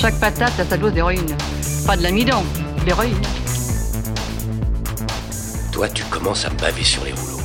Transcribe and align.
Chaque 0.00 0.20
patate 0.20 0.60
a 0.60 0.64
sa 0.64 0.76
dose 0.76 0.92
d'héroïne. 0.92 1.26
Pas 1.84 1.96
de 1.96 2.04
l'amidon, 2.04 2.44
de 2.78 2.86
l'héroïne. 2.86 3.20
Toi, 5.72 5.88
tu 5.88 6.04
commences 6.04 6.44
à 6.44 6.50
me 6.50 6.56
baver 6.56 6.84
sur 6.84 7.04
les 7.04 7.10
rouleaux. 7.10 7.40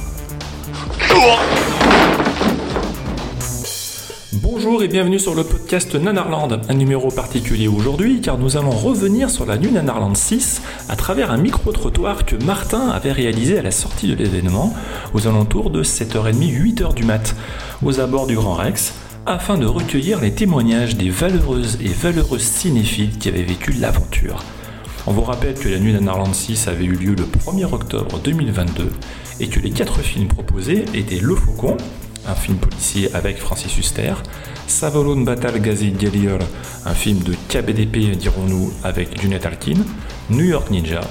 Bonjour 4.34 4.84
et 4.84 4.88
bienvenue 4.88 5.18
sur 5.18 5.34
le 5.34 5.44
podcast 5.44 5.96
Nanarland, 5.96 6.62
un 6.70 6.74
numéro 6.76 7.10
particulier 7.10 7.68
aujourd'hui 7.68 8.22
car 8.22 8.38
nous 8.38 8.56
allons 8.56 8.70
revenir 8.70 9.32
sur 9.32 9.48
la 9.48 9.58
nuit 9.58 9.72
Nanarland 9.72 10.16
6 10.16 10.62
à 10.90 10.96
travers 10.96 11.32
un 11.32 11.38
micro-trottoir 11.38 12.24
que 12.24 12.36
Martin 12.36 12.90
avait 12.90 13.14
réalisé 13.14 13.58
à 13.58 13.64
la 13.64 13.72
sortie 13.72 14.08
de 14.08 14.14
l'événement 14.14 14.76
aux 15.16 15.28
alentours 15.28 15.72
de 15.72 15.84
7h30, 15.84 16.36
8h 16.36 16.94
du 16.94 17.04
mat, 17.04 17.36
aux 17.84 18.00
abords 18.00 18.28
du 18.28 18.36
Grand 18.36 18.54
Rex, 18.54 18.94
afin 19.26 19.58
de 19.58 19.66
recueillir 19.66 20.20
les 20.20 20.34
témoignages 20.34 20.96
des 20.98 21.10
valeureuses 21.10 21.78
et 21.82 21.90
valeureux 21.90 22.40
cinéphiles 22.40 23.18
qui 23.18 23.30
avaient 23.30 23.44
vécu 23.44 23.72
l'aventure. 23.72 24.44
On 25.08 25.12
vous 25.12 25.22
rappelle 25.24 25.56
que 25.56 25.70
la 25.70 25.80
nuit 25.80 25.94
Nanarland 25.94 26.34
6 26.34 26.68
avait 26.68 26.86
eu 26.86 26.96
lieu 26.96 27.16
le 27.16 27.24
1er 27.24 27.66
octobre 27.74 28.20
2022 28.20 28.90
et 29.40 29.48
que 29.48 29.60
les 29.60 29.72
quatre 29.72 30.00
films 30.00 30.28
proposés 30.28 30.86
étaient 30.94 31.20
Le 31.20 31.36
Faucon, 31.36 31.78
un 32.28 32.36
film 32.36 32.58
policier 32.58 33.14
avec 33.14 33.38
Francis 33.38 33.78
Huster, 33.78 34.14
Savolon 34.68 35.22
Battle 35.22 35.60
Gazi 35.60 35.94
Gelir, 36.00 36.40
un 36.86 36.94
film 36.94 37.20
de 37.20 37.34
KBDP 37.50 38.18
dirons-nous 38.18 38.72
avec 38.84 39.22
Junet 39.22 39.46
Alkin, 39.46 39.80
New 40.30 40.46
York 40.46 40.70
Ninja, 40.70 41.02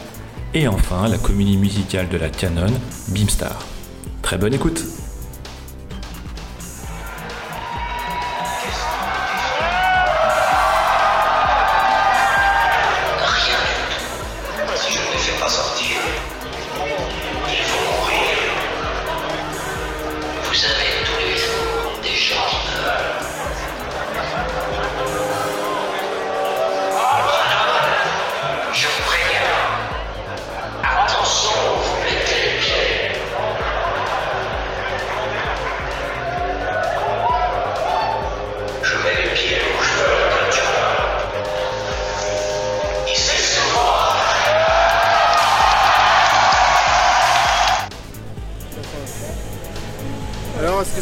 et 0.54 0.69
enfin 0.69 1.08
la 1.08 1.19
comédie 1.19 1.56
musicale 1.56 2.08
de 2.08 2.19
la 2.19 2.28
Canon, 2.28 2.72
Beamstar. 3.08 3.66
Très 4.22 4.38
bonne 4.38 4.54
écoute 4.54 4.84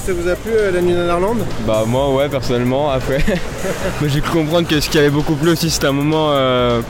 que 0.01 0.07
ça 0.07 0.13
vous 0.13 0.29
a 0.29 0.35
plu 0.37 0.53
euh, 0.55 0.71
la 0.73 0.81
nuit 0.81 0.93
Nanarland 0.95 1.37
Bah 1.67 1.85
moi 1.87 2.11
ouais 2.15 2.29
personnellement 2.29 2.91
après 2.91 3.19
moi, 4.01 4.09
j'ai 4.13 4.21
cru 4.21 4.39
comprendre 4.41 4.67
que 4.69 4.81
ce 4.81 4.89
qui 4.91 4.99
avait 4.99 5.11
beaucoup 5.11 5.35
plu 5.35 5.51
aussi 5.51 5.71
c'était 5.71 5.87
un 5.87 5.93
moment 5.93 6.31
euh, 6.33 6.81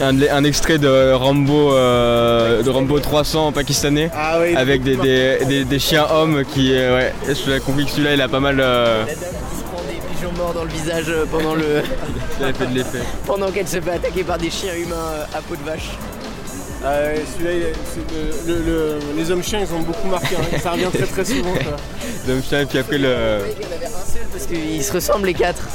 un, 0.00 0.20
un 0.22 0.44
extrait 0.44 0.78
de 0.78 1.12
Rambo 1.12 1.72
euh, 1.72 2.62
de 2.62 2.70
Rambo 2.70 2.98
300 3.00 3.52
pakistanais 3.52 4.10
Ah 4.16 4.38
oui. 4.40 4.54
avec 4.56 4.82
des, 4.82 4.96
des, 4.96 5.38
des- 5.46 5.64
des 5.64 5.78
chiens 5.78 6.06
hommes 6.12 6.44
qui 6.44 6.72
euh, 6.74 6.96
ouais 6.98 7.12
je 7.28 7.58
compris 7.60 7.84
que 7.86 7.90
celui-là 7.92 8.14
il 8.14 8.20
a 8.22 8.28
pas 8.28 8.40
mal 8.40 8.58
euh, 8.60 9.04
qui 9.06 9.12
se 9.58 9.64
prend 9.64 9.82
des 9.82 10.14
pigeons 10.14 10.32
morts 10.36 10.54
dans 10.54 10.64
le 10.64 10.70
visage 10.70 11.12
pendant 11.30 11.54
le 11.54 11.82
il 12.40 12.44
a 12.46 12.52
fait 12.52 12.66
de 12.66 12.74
l'effet. 12.74 12.98
pendant 13.26 13.50
qu'elle 13.50 13.68
se 13.68 13.80
fait 13.80 13.90
attaquer 13.92 14.24
par 14.24 14.38
des 14.38 14.50
chiens 14.50 14.74
humains 14.74 15.26
à 15.34 15.40
peau 15.42 15.56
de 15.56 15.64
vache. 15.68 15.90
Ah 16.84 16.90
ouais, 17.02 17.22
celui-là, 17.36 17.66
le- 18.46 18.52
le- 18.54 18.62
le- 18.62 18.98
les 19.16 19.30
hommes 19.30 19.42
chiens, 19.42 19.60
ils 19.60 19.74
ont 19.74 19.80
beaucoup 19.80 20.06
marqué. 20.08 20.36
hein. 20.36 20.58
Ça 20.62 20.70
revient 20.70 20.86
très 20.92 21.06
très 21.06 21.24
souvent. 21.24 21.54
ça. 21.56 21.76
Donc 22.32 22.42
putain, 22.42 22.60
et 22.60 22.66
puis 22.66 22.78
après 22.78 22.98
le 22.98 23.08
Il 23.08 23.62
y 23.62 23.66
en 23.66 23.76
avait 23.76 23.86
un 23.86 23.88
seul 23.90 24.22
parce 24.32 24.46
qu'ils 24.46 24.82
se 24.84 24.92
ressemblent 24.92 25.26
les 25.26 25.34
quatre. 25.34 25.66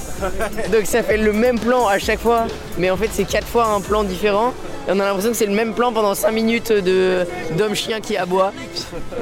Donc 0.72 0.86
ça 0.86 1.04
fait 1.04 1.18
le 1.18 1.34
même 1.34 1.60
plan 1.60 1.88
à 1.88 2.00
chaque 2.00 2.20
fois, 2.20 2.46
mais 2.78 2.90
en 2.90 2.96
fait 2.98 3.10
c'est 3.12 3.26
quatre 3.26 3.48
fois 3.48 3.66
un 3.68 3.82
plan 3.82 4.04
différent. 4.04 4.54
Et 4.88 4.92
on 4.92 5.00
a 5.00 5.06
l'impression 5.06 5.32
que 5.32 5.38
c'est 5.38 5.46
le 5.46 5.54
même 5.54 5.74
plan 5.74 5.92
pendant 5.92 6.16
5 6.16 6.32
minutes 6.32 6.72
de 6.72 7.26
d'homme 7.58 7.76
chien 7.76 8.00
qui 8.00 8.16
aboie. 8.16 8.54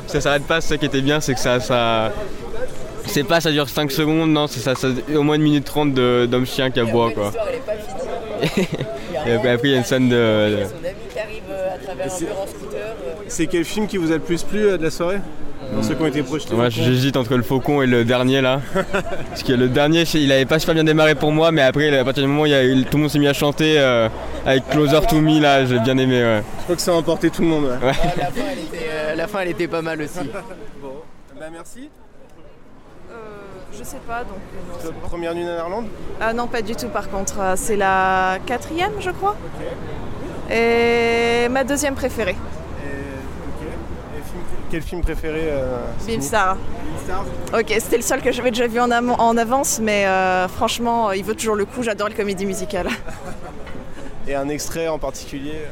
ça 0.08 0.22
s'arrête 0.22 0.44
pas, 0.46 0.62
c'est 0.62 0.70
ça 0.70 0.78
qui 0.78 0.86
était 0.86 1.02
bien, 1.02 1.20
c'est 1.20 1.34
que 1.34 1.40
ça 1.40 1.59
ça 1.59 2.12
c'est 3.08 3.24
pas 3.24 3.41
ça 3.41 3.52
dure 3.52 3.68
5 3.68 3.91
secondes, 3.91 4.30
non, 4.31 4.46
c'est 4.47 4.59
ça, 4.59 4.75
ça 4.75 4.88
au 5.16 5.24
moins 5.24 5.36
une 5.36 5.41
minute 5.41 5.66
30 5.66 5.94
de- 5.96 6.28
d'homme 6.30 6.46
chien 6.46 6.70
qui 6.70 6.80
aboie 6.80 7.12
quoi. 7.12 7.25
L'histoire 7.25 7.47
elle 7.50 7.56
est 7.56 7.59
pas 7.59 7.74
finie. 8.53 8.68
Et 9.28 9.34
après 9.34 9.50
après, 9.52 9.68
il 9.68 9.72
y 9.72 9.75
a 9.75 9.78
une 9.78 9.84
scène 9.84 10.09
de, 10.09 10.16
de- 10.16 10.58
Son 10.66 10.86
ami 10.88 10.96
qui 11.14 11.20
arrive 11.20 11.44
euh, 12.01 12.06
un 12.06 12.09
c'est- 12.09 12.25
mur 12.25 12.39
en 12.41 12.47
scooter. 12.47 12.95
C'est 13.28 13.47
quel 13.47 13.66
film 13.66 13.88
qui 13.88 13.97
vous 13.97 14.12
a 14.12 14.16
le 14.16 14.19
plus 14.22 14.44
plu 14.44 14.66
euh, 14.66 14.78
de 14.78 14.84
la 14.84 14.91
soirée 14.91 15.19
Dans 15.73 15.81
ceux 15.84 15.95
qui 15.95 16.01
ont 16.01 16.07
été 16.07 16.22
projetés 16.23 16.53
Moi 16.56 16.69
j'hésite 16.69 17.16
entre 17.17 17.35
le 17.35 17.44
faucon 17.44 17.81
et 17.81 17.88
le 17.88 18.03
dernier 18.03 18.41
là. 18.41 18.59
Parce 19.29 19.44
que 19.44 19.53
le 19.53 19.67
dernier 19.69 20.03
il 20.16 20.31
avait 20.31 20.45
pas 20.45 20.59
super 20.59 20.73
bien 20.75 20.84
démarré 20.84 21.16
pour 21.16 21.31
moi 21.31 21.51
mais 21.51 21.61
après 21.61 21.95
à 21.97 22.03
partir 22.03 22.23
du 22.23 22.28
moment 22.29 22.41
où 22.44 22.45
il 22.45 22.51
y 22.51 22.56
a 22.56 22.63
eu- 22.63 22.84
tout 22.84 22.97
le 22.97 23.01
monde 23.03 23.09
s'est 23.11 23.19
mis 23.19 23.28
à 23.28 23.34
chanter 23.34 23.79
euh, 23.79 24.09
avec 24.45 24.67
Closer 24.69 25.00
to 25.07 25.22
Me 25.22 25.40
là 25.40 25.66
j'ai 25.66 25.79
bien 25.79 25.97
aimé 25.97 26.22
ouais. 26.22 26.44
Je 26.59 26.63
crois 26.63 26.75
que 26.75 26.81
ça 26.81 26.91
a 26.91 26.95
emporté 26.95 27.29
tout 27.29 27.41
le 27.44 27.47
monde. 27.47 27.66
ouais. 27.66 27.72
À 27.79 27.85
la 27.85 27.94
fin 28.31 28.41
elle 28.51 28.59
était, 28.59 28.88
euh, 28.91 29.16
la 29.16 29.28
fin, 29.28 29.40
elle 29.41 29.50
était 29.50 29.67
pas 29.67 29.81
mal 29.81 30.01
aussi. 30.01 30.19
Bon, 30.81 30.94
bah 31.40 31.45
merci. 31.51 31.90
Je 33.78 33.84
sais 33.85 33.97
pas, 34.06 34.19
donc. 34.25 34.38
non, 34.84 34.91
bon. 34.91 35.07
Première 35.07 35.34
nuit 35.34 35.45
Nanarland 35.45 35.85
Ah 36.19 36.34
non, 36.34 36.45
pas 36.47 36.61
du 36.61 36.75
tout 36.75 36.90
par 36.90 37.09
contre. 37.09 37.35
C'est 37.56 37.78
la 37.78 38.38
quatrième, 38.45 38.91
je 39.00 39.09
crois. 39.11 39.35
Et 40.51 41.47
ma 41.50 41.63
deuxième 41.63 41.95
préférée, 41.95 42.35
quel 44.72 44.81
film 44.81 45.01
préféré 45.01 45.50
euh, 45.50 45.81
Beamstar. 46.07 46.56
Beamstar 46.56 47.25
Ok, 47.53 47.75
c'était 47.78 47.97
le 47.97 48.03
seul 48.03 48.22
que 48.22 48.31
j'avais 48.31 48.51
déjà 48.51 48.67
vu 48.67 48.79
en, 48.79 48.90
en 48.90 49.38
avance, 49.38 49.79
mais 49.81 50.06
euh, 50.06 50.47
franchement, 50.47 51.09
euh, 51.09 51.16
il 51.17 51.25
vaut 51.25 51.34
toujours 51.34 51.56
le 51.56 51.66
coup. 51.66 51.84
J'adore 51.84 52.07
les 52.07 52.16
comédies 52.16 52.45
musicales. 52.45 52.88
Et 54.29 54.34
un 54.34 54.47
extrait 54.47 54.88
en 54.88 54.97
particulier 54.97 55.63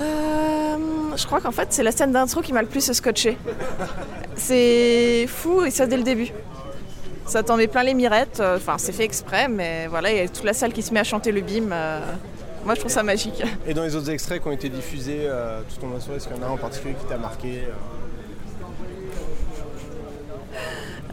Euh, 0.00 0.76
je 1.16 1.26
crois 1.26 1.40
qu'en 1.40 1.50
fait, 1.50 1.68
c'est 1.70 1.82
la 1.82 1.90
scène 1.90 2.12
d'intro 2.12 2.42
qui 2.42 2.52
m'a 2.52 2.62
le 2.62 2.68
plus 2.68 2.92
scotché. 2.92 3.36
C'est 4.36 5.26
fou 5.26 5.64
et 5.64 5.72
ça 5.72 5.86
dès 5.86 5.96
le 5.96 6.04
début. 6.04 6.30
Ça 7.26 7.42
t'en 7.42 7.56
met 7.56 7.66
plein 7.66 7.82
les 7.82 7.94
mirettes. 7.94 8.40
Enfin, 8.40 8.76
c'est 8.78 8.92
fait 8.92 9.04
exprès, 9.04 9.48
mais 9.48 9.88
voilà, 9.88 10.12
il 10.12 10.16
y 10.18 10.20
a 10.20 10.28
toute 10.28 10.44
la 10.44 10.52
salle 10.52 10.72
qui 10.72 10.82
se 10.82 10.94
met 10.94 11.00
à 11.00 11.04
chanter 11.04 11.32
le 11.32 11.40
bim. 11.40 11.70
Moi, 12.66 12.74
je 12.74 12.80
trouve 12.80 12.92
ça 12.92 13.04
magique. 13.04 13.44
Et 13.64 13.74
dans 13.74 13.84
les 13.84 13.94
autres 13.94 14.10
extraits 14.10 14.42
qui 14.42 14.48
ont 14.48 14.52
été 14.52 14.68
diffusés 14.68 15.20
euh, 15.20 15.60
tout 15.62 15.84
au 15.84 15.86
long 15.86 15.92
de 15.92 15.98
la 15.98 16.00
soirée, 16.02 16.16
est-ce 16.16 16.26
qu'il 16.26 16.36
y 16.36 16.40
en 16.40 16.42
a 16.42 16.46
un 16.46 16.50
en 16.50 16.56
particulier 16.56 16.94
qui 16.94 17.06
t'a 17.06 17.16
marqué 17.16 17.62
euh 17.64 17.72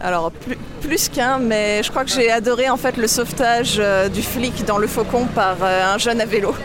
Alors, 0.02 0.32
plus, 0.32 0.58
plus 0.82 1.10
qu'un, 1.10 1.38
mais 1.38 1.84
je 1.84 1.92
crois 1.92 2.04
que 2.04 2.10
j'ai 2.10 2.32
adoré 2.32 2.72
en 2.72 2.78
fait 2.78 2.98
le 2.98 3.08
sauvetage 3.08 3.76
euh, 3.78 4.10
du 4.10 4.24
flic 4.24 4.66
dans 4.66 4.80
le 4.80 4.88
faucon 4.88 5.26
par 5.28 5.58
euh, 5.62 5.94
un 5.94 6.00
jeune 6.00 6.20
à 6.22 6.26
vélo. 6.26 6.56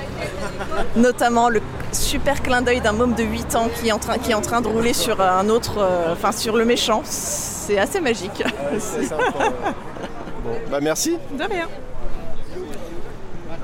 Notamment 0.97 1.51
le 1.51 1.61
super 1.93 2.43
clin 2.43 2.63
d'œil 2.63 2.81
d'un 2.81 2.93
môme 2.93 3.15
de 3.15 3.23
8 3.23 3.57
ans 3.57 3.69
qui 3.69 3.89
est 3.89 3.93
en 3.93 3.99
train, 3.99 4.17
qui 4.17 4.31
est 4.31 4.35
en 4.35 4.41
train 4.41 4.63
de 4.63 4.69
rouler 4.69 4.95
sur 4.95 5.21
un 5.21 5.51
autre, 5.51 5.79
euh, 5.79 6.15
enfin 6.15 6.33
sur 6.33 6.57
le 6.57 6.65
méchant. 6.65 7.03
C'est 7.05 7.79
assez 7.79 8.01
magique. 8.01 8.43
Sympa, 8.81 9.17
ouais. 9.17 9.51
Bon, 10.45 10.55
bah 10.71 10.79
merci. 10.81 11.19
De 11.37 11.45
rien. 11.45 11.69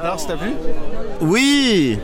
Alors, 0.01 0.21
ça 0.21 0.29
t'a 0.29 0.37
plu 0.37 0.51
Oui 1.21 1.99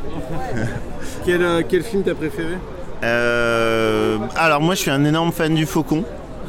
quel, 1.25 1.43
euh, 1.43 1.63
quel 1.69 1.83
film 1.83 2.03
t'as 2.03 2.15
préféré 2.15 2.55
Euh, 3.03 4.19
Alors 4.37 4.61
moi 4.61 4.75
je 4.75 4.81
suis 4.81 4.91
un 4.91 5.05
énorme 5.05 5.33
fan 5.33 5.55
du 5.55 5.67
Faucon. 5.67 6.05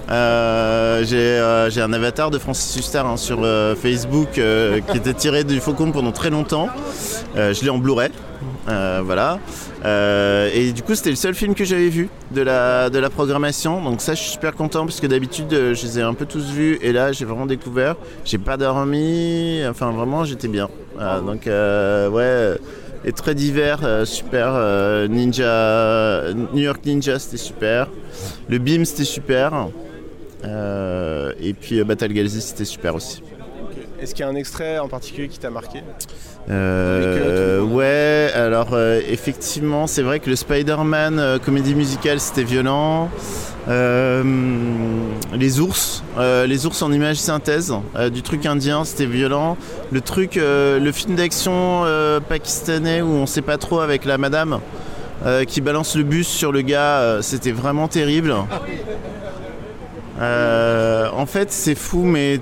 Euh, 0.09 1.03
j'ai 1.05 1.17
euh, 1.17 1.69
un 1.77 1.93
avatar 1.93 2.31
de 2.31 2.37
Francis 2.37 2.75
Huster 2.75 2.99
hein, 3.05 3.15
sur 3.15 3.39
euh, 3.43 3.75
Facebook 3.75 4.31
qui 4.33 4.97
était 4.97 5.13
tiré 5.13 5.43
du 5.43 5.59
Faucon 5.59 5.91
pendant 5.91 6.11
très 6.11 6.29
longtemps. 6.29 6.67
Je 7.35 7.63
l'ai 7.63 7.69
en 7.69 7.77
Blu-ray. 7.77 8.11
Voilà. 8.67 9.39
Et 10.53 10.71
du 10.73 10.83
coup, 10.83 10.95
c'était 10.95 11.11
le 11.11 11.15
seul 11.15 11.33
film 11.33 11.55
que 11.55 11.63
j'avais 11.63 11.89
vu 11.89 12.09
de 12.31 12.41
la, 12.41 12.89
de 12.89 12.99
la 12.99 13.09
programmation. 13.09 13.81
Donc, 13.81 14.01
ça, 14.01 14.13
je 14.13 14.21
suis 14.21 14.31
super 14.31 14.53
content 14.55 14.85
parce 14.85 14.99
que 14.99 15.07
d'habitude, 15.07 15.49
je 15.49 15.85
les 15.85 15.99
ai 15.99 16.01
un 16.01 16.13
peu 16.13 16.25
tous 16.25 16.51
vus. 16.51 16.77
Et 16.81 16.91
là, 16.91 17.11
j'ai 17.11 17.25
vraiment 17.25 17.45
découvert. 17.45 17.95
J'ai 18.25 18.37
pas 18.37 18.57
dormi. 18.57 19.61
Enfin, 19.69 19.91
vraiment, 19.91 20.25
j'étais 20.25 20.47
bien. 20.49 20.69
Euh, 21.01 21.21
donc 21.21 21.47
euh, 21.47 22.09
ouais, 22.09 22.57
et 23.03 23.11
très 23.11 23.33
divers, 23.33 23.79
euh, 23.83 24.05
super. 24.05 24.51
euh, 24.53 25.07
Ninja, 25.07 26.33
New 26.53 26.61
York 26.61 26.85
Ninja, 26.85 27.17
c'était 27.19 27.37
super. 27.37 27.87
Le 28.47 28.57
Beam, 28.59 28.85
c'était 28.85 29.03
super. 29.03 29.67
Et 30.43 31.53
puis 31.53 31.83
Battle 31.83 32.13
Galaxy, 32.13 32.41
c'était 32.41 32.65
super 32.65 32.95
aussi. 32.95 33.21
Est-ce 34.01 34.15
qu'il 34.15 34.25
y 34.25 34.27
a 34.27 34.31
un 34.31 34.35
extrait 34.35 34.79
en 34.79 34.87
particulier 34.87 35.27
qui 35.27 35.37
t'a 35.37 35.51
marqué? 35.51 35.83
Euh, 36.49 37.61
ouais, 37.61 38.31
alors 38.33 38.69
euh, 38.73 38.99
effectivement, 39.07 39.85
c'est 39.85 40.01
vrai 40.01 40.19
que 40.19 40.27
le 40.27 40.35
Spider-Man 40.35 41.19
euh, 41.19 41.37
comédie 41.37 41.75
musicale 41.75 42.19
c'était 42.19 42.43
violent. 42.43 43.11
Les 43.67 45.59
ours, 45.59 46.03
les 46.17 46.65
ours 46.65 46.81
en 46.81 46.91
image 46.91 47.17
synthèse, 47.17 47.71
du 48.11 48.23
truc 48.23 48.47
indien, 48.47 48.83
c'était 48.85 49.05
violent. 49.05 49.55
Le 49.91 50.01
truc, 50.01 50.35
le 50.35 50.91
film 50.91 51.15
d'action 51.15 51.85
pakistanais 52.27 53.03
où 53.03 53.11
on 53.11 53.27
sait 53.27 53.43
pas 53.43 53.57
trop 53.57 53.81
avec 53.81 54.03
la 54.05 54.17
madame 54.17 54.59
qui 55.47 55.61
balance 55.61 55.95
le 55.95 56.03
bus 56.03 56.27
sur 56.27 56.51
le 56.51 56.61
gars, 56.61 57.19
c'était 57.21 57.51
vraiment 57.51 57.87
terrible. 57.87 58.33
En 60.19 61.25
fait, 61.27 61.51
c'est 61.51 61.75
fou, 61.75 62.03
mais 62.03 62.41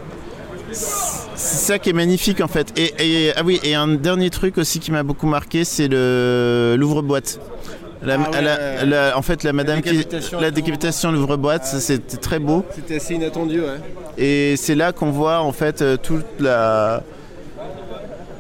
c'est 1.39 1.65
ça 1.73 1.79
qui 1.79 1.89
est 1.89 1.93
magnifique 1.93 2.41
en 2.41 2.47
fait. 2.47 2.71
Et, 2.77 2.93
et- 3.27 3.33
ah 3.35 3.41
oui, 3.43 3.59
et 3.63 3.73
un 3.75 3.87
dernier 3.87 4.29
truc 4.29 4.57
aussi 4.57 4.79
qui 4.79 4.91
m'a 4.91 5.03
beaucoup 5.03 5.27
marqué, 5.27 5.63
c'est 5.63 5.87
le 5.87 6.75
l'ouvre-boîte. 6.77 7.39
La- 8.01 8.15
Ah 8.15 8.29
ouais, 8.31 8.41
la- 8.41 8.55
ouais. 8.57 8.85
la- 8.85 9.17
en 9.17 9.21
fait, 9.21 9.43
la 9.43 9.51
madame 9.51 9.81
qui, 9.81 9.89
décapitation. 9.91 10.39
la 10.39 10.51
décapitation, 10.51 11.11
l'ouvre-boîte, 11.11 11.65
c'était 11.65 12.15
très 12.17 12.39
beau. 12.39 12.63
C'était 12.73 12.95
assez 12.97 13.15
inattendu, 13.15 13.59
ouais. 13.59 13.77
Et 14.17 14.55
c'est 14.57 14.75
là 14.75 14.91
qu'on 14.93 15.11
voit 15.11 15.39
en 15.41 15.51
fait 15.51 15.81
euh, 15.81 15.97
toute 15.97 16.25
la 16.39 17.03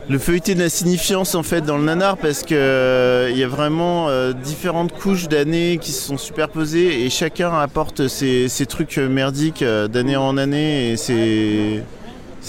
le 0.07 0.17
feuilleté 0.17 0.55
de 0.55 0.59
la 0.61 0.69
signifiance 0.69 1.35
en 1.35 1.43
fait 1.43 1.61
dans 1.61 1.77
le 1.77 1.83
nanar 1.83 2.17
parce 2.17 2.41
que 2.41 2.55
euh, 2.55 3.29
il 3.31 3.37
y 3.37 3.43
a 3.43 3.47
vraiment 3.47 4.09
euh, 4.09 4.33
différentes 4.33 4.91
couches 4.91 5.27
d'années 5.27 5.77
qui 5.79 5.91
se 5.91 6.01
sont 6.07 6.17
superposées 6.17 7.05
et 7.05 7.09
chacun 7.11 7.53
apporte 7.59 8.07
ses, 8.07 8.47
ses 8.47 8.65
trucs 8.65 8.97
merdiques 8.97 9.61
euh, 9.61 9.87
d'année 9.87 10.15
en 10.15 10.35
année 10.37 10.93
et 10.93 10.97
ses, 10.97 11.83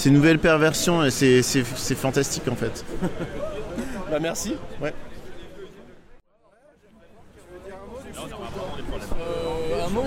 ses 0.01 0.09
nouvelles 0.09 0.39
perversions 0.39 1.03
et 1.05 1.11
c'est, 1.11 1.43
c'est- 1.43 1.63
fantastique 1.95 2.47
en 2.51 2.55
fait. 2.55 2.83
Bah 4.11 4.17
merci. 4.19 4.55
Ouais. 4.81 4.93
un 9.85 9.89
mot, 9.89 10.01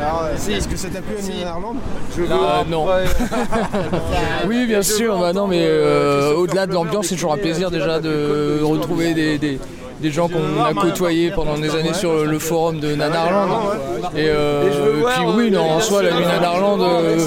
Alors, 0.00 0.22
euh, 0.24 0.34
est-ce 0.50 0.66
que 0.68 0.76
ça 0.76 0.88
t'a 0.88 1.02
plu 1.02 1.14
Annie 1.18 1.44
Arland 1.44 1.76
Je 2.16 2.22
veux 2.22 2.28
Ah, 2.30 2.60
un- 2.60 2.70
non. 2.70 2.86
Oui, 4.48 4.66
bien 4.66 4.82
sûr. 4.82 5.18
Bah 5.18 5.32
non, 5.32 5.46
mais 5.46 5.62
euh, 5.66 6.34
au-delà 6.34 6.66
de 6.66 6.72
l'ambiance, 6.72 7.08
c'est 7.08 7.16
toujours 7.16 7.34
un 7.34 7.38
plaisir 7.38 7.70
déjà 7.70 8.00
de 8.00 8.60
retrouver 8.62 9.12
des, 9.14 9.36
des- 9.38 9.58
des 10.04 10.10
gens 10.10 10.28
qu'on 10.28 10.62
a 10.62 10.74
côtoyés 10.74 11.30
pendant 11.30 11.56
des 11.56 11.74
années 11.74 11.94
sur 11.94 12.26
le 12.26 12.38
forum 12.38 12.78
de 12.78 12.94
Nanarland. 12.94 13.70
Et, 14.14 14.26
euh, 14.28 15.02
puis 15.02 15.24
oui, 15.34 15.56
en 15.56 15.80
soi, 15.80 16.02
la 16.02 16.12
nuit 16.12 16.26
Nanarland, 16.26 16.78
euh, 16.82 17.18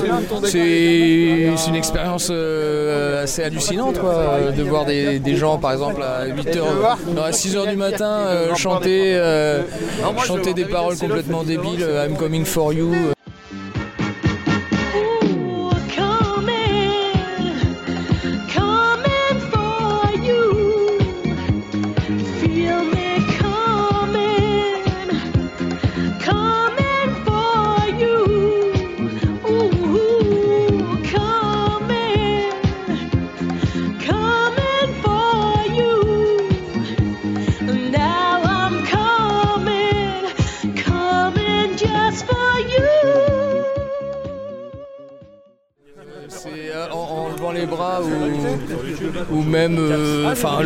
c'est 0.44 1.70
une 1.70 1.76
expérience 1.76 2.30
euh, 2.30 3.24
assez 3.24 3.44
hallucinante, 3.44 3.96
de 3.96 4.64
voir 4.64 4.86
des, 4.86 5.18
des 5.18 5.36
gens, 5.36 5.58
par 5.58 5.72
exemple, 5.72 6.04
à 6.04 6.28
8h, 6.28 6.62
à 7.20 7.32
6h 7.32 7.68
du 7.68 7.76
matin, 7.78 8.28
chanter, 8.56 9.20
chanter 10.24 10.54
des 10.54 10.66
paroles 10.66 10.98
complètement 10.98 11.44
débiles, 11.44 11.84
I'm 12.06 12.16
coming 12.16 12.46
for 12.46 12.74
you. 12.74 13.17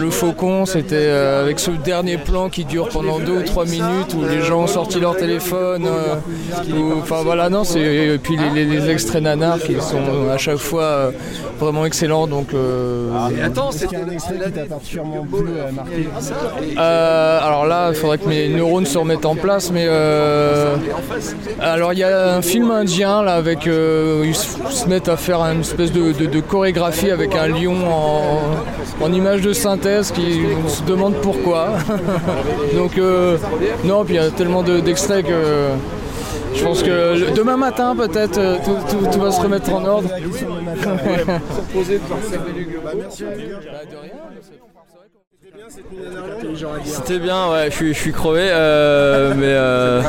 Le 0.02 0.10
faucon 0.10 0.66
c'était 0.66 0.96
euh, 0.96 1.44
avec 1.44 1.60
ce 1.60 1.72
dernier 1.72 2.18
plan 2.18 2.50
qui 2.50 2.66
dure 2.66 2.90
pendant 2.90 3.20
deux 3.20 3.38
ou 3.38 3.44
trois 3.44 3.66
minutes 3.66 4.14
où 4.16 4.26
les 4.28 4.42
gens 4.42 4.62
ont 4.62 4.68
sorti 4.68 5.00
leur 5.00 5.16
téléphone 5.16 5.86
euh, 5.86 6.16
enfin 7.02 7.22
voilà 7.24 7.50
non 7.50 7.64
et 7.64 8.18
puis 8.22 8.38
les, 8.54 8.90
extraits 8.90 9.22
nanars 9.22 9.60
qui 9.60 9.76
sont 9.80 10.30
à 10.32 10.38
chaque 10.38 10.58
fois 10.58 10.84
euh, 10.84 11.12
vraiment 11.60 11.86
excellents 11.86 12.26
donc 12.26 12.54
euh, 12.54 13.10
Est-ce 13.30 13.86
qu'il 13.86 13.98
y 13.98 14.02
a 14.02 14.06
un 14.06 14.10
extrait 14.10 14.38
qui 14.84 16.78
alors 16.78 17.66
là, 17.66 17.90
il 17.90 17.96
faudrait 17.96 18.18
que 18.18 18.28
mes 18.28 18.48
neurones 18.50 18.86
se 18.86 18.98
remettent 18.98 19.26
en 19.26 19.36
place, 19.36 19.72
mais 19.72 19.88
alors 21.60 21.94
il 21.94 22.00
y 22.00 22.04
a 22.04 22.36
un 22.36 22.42
film 22.42 22.72
indien 22.72 23.22
là 23.22 23.36
avec 23.36 23.66
ils 23.66 24.36
se 24.36 24.88
mettent 24.88 25.10
à 25.10 25.18
faire 25.18 25.42
une 25.42 25.62
espèce 25.62 25.92
de, 25.92 26.40
chorégraphie 26.40 27.12
avec 27.12 27.36
un 27.36 27.48
lion 27.48 27.76
en 29.00 29.14
image 29.14 29.42
de 29.42 29.54
synthèse 29.54 29.91
qui 30.14 30.42
se 30.68 30.82
demande 30.84 31.16
pourquoi. 31.22 31.70
Donc 32.76 32.98
euh, 32.98 33.38
non, 33.84 34.04
puis 34.06 34.16
il 34.16 34.22
y 34.22 34.26
a 34.26 34.30
tellement 34.32 34.64
de- 34.64 34.80
d'extraits 34.80 35.26
que 35.26 35.68
je 36.56 36.64
pense 36.64 36.82
que 36.84 36.90
le- 37.20 37.32
demain 37.32 37.58
matin 37.58 37.96
peut-être 37.96 38.38
euh, 38.38 38.58
tout, 38.64 38.76
tout- 38.90 39.06
tout 39.12 39.20
va 39.20 39.32
se 39.32 39.42
remettre 39.42 39.72
en 39.74 39.84
ordre. 39.86 40.10
C'était 46.86 47.20
bien, 47.20 47.50
ouais, 47.52 47.66
je 47.70 47.76
suis, 47.76 47.94
je 47.94 48.00
suis 48.00 48.12
crevé, 48.12 48.48
euh, 48.52 49.34
mais, 49.38 49.46
euh, 49.48 50.02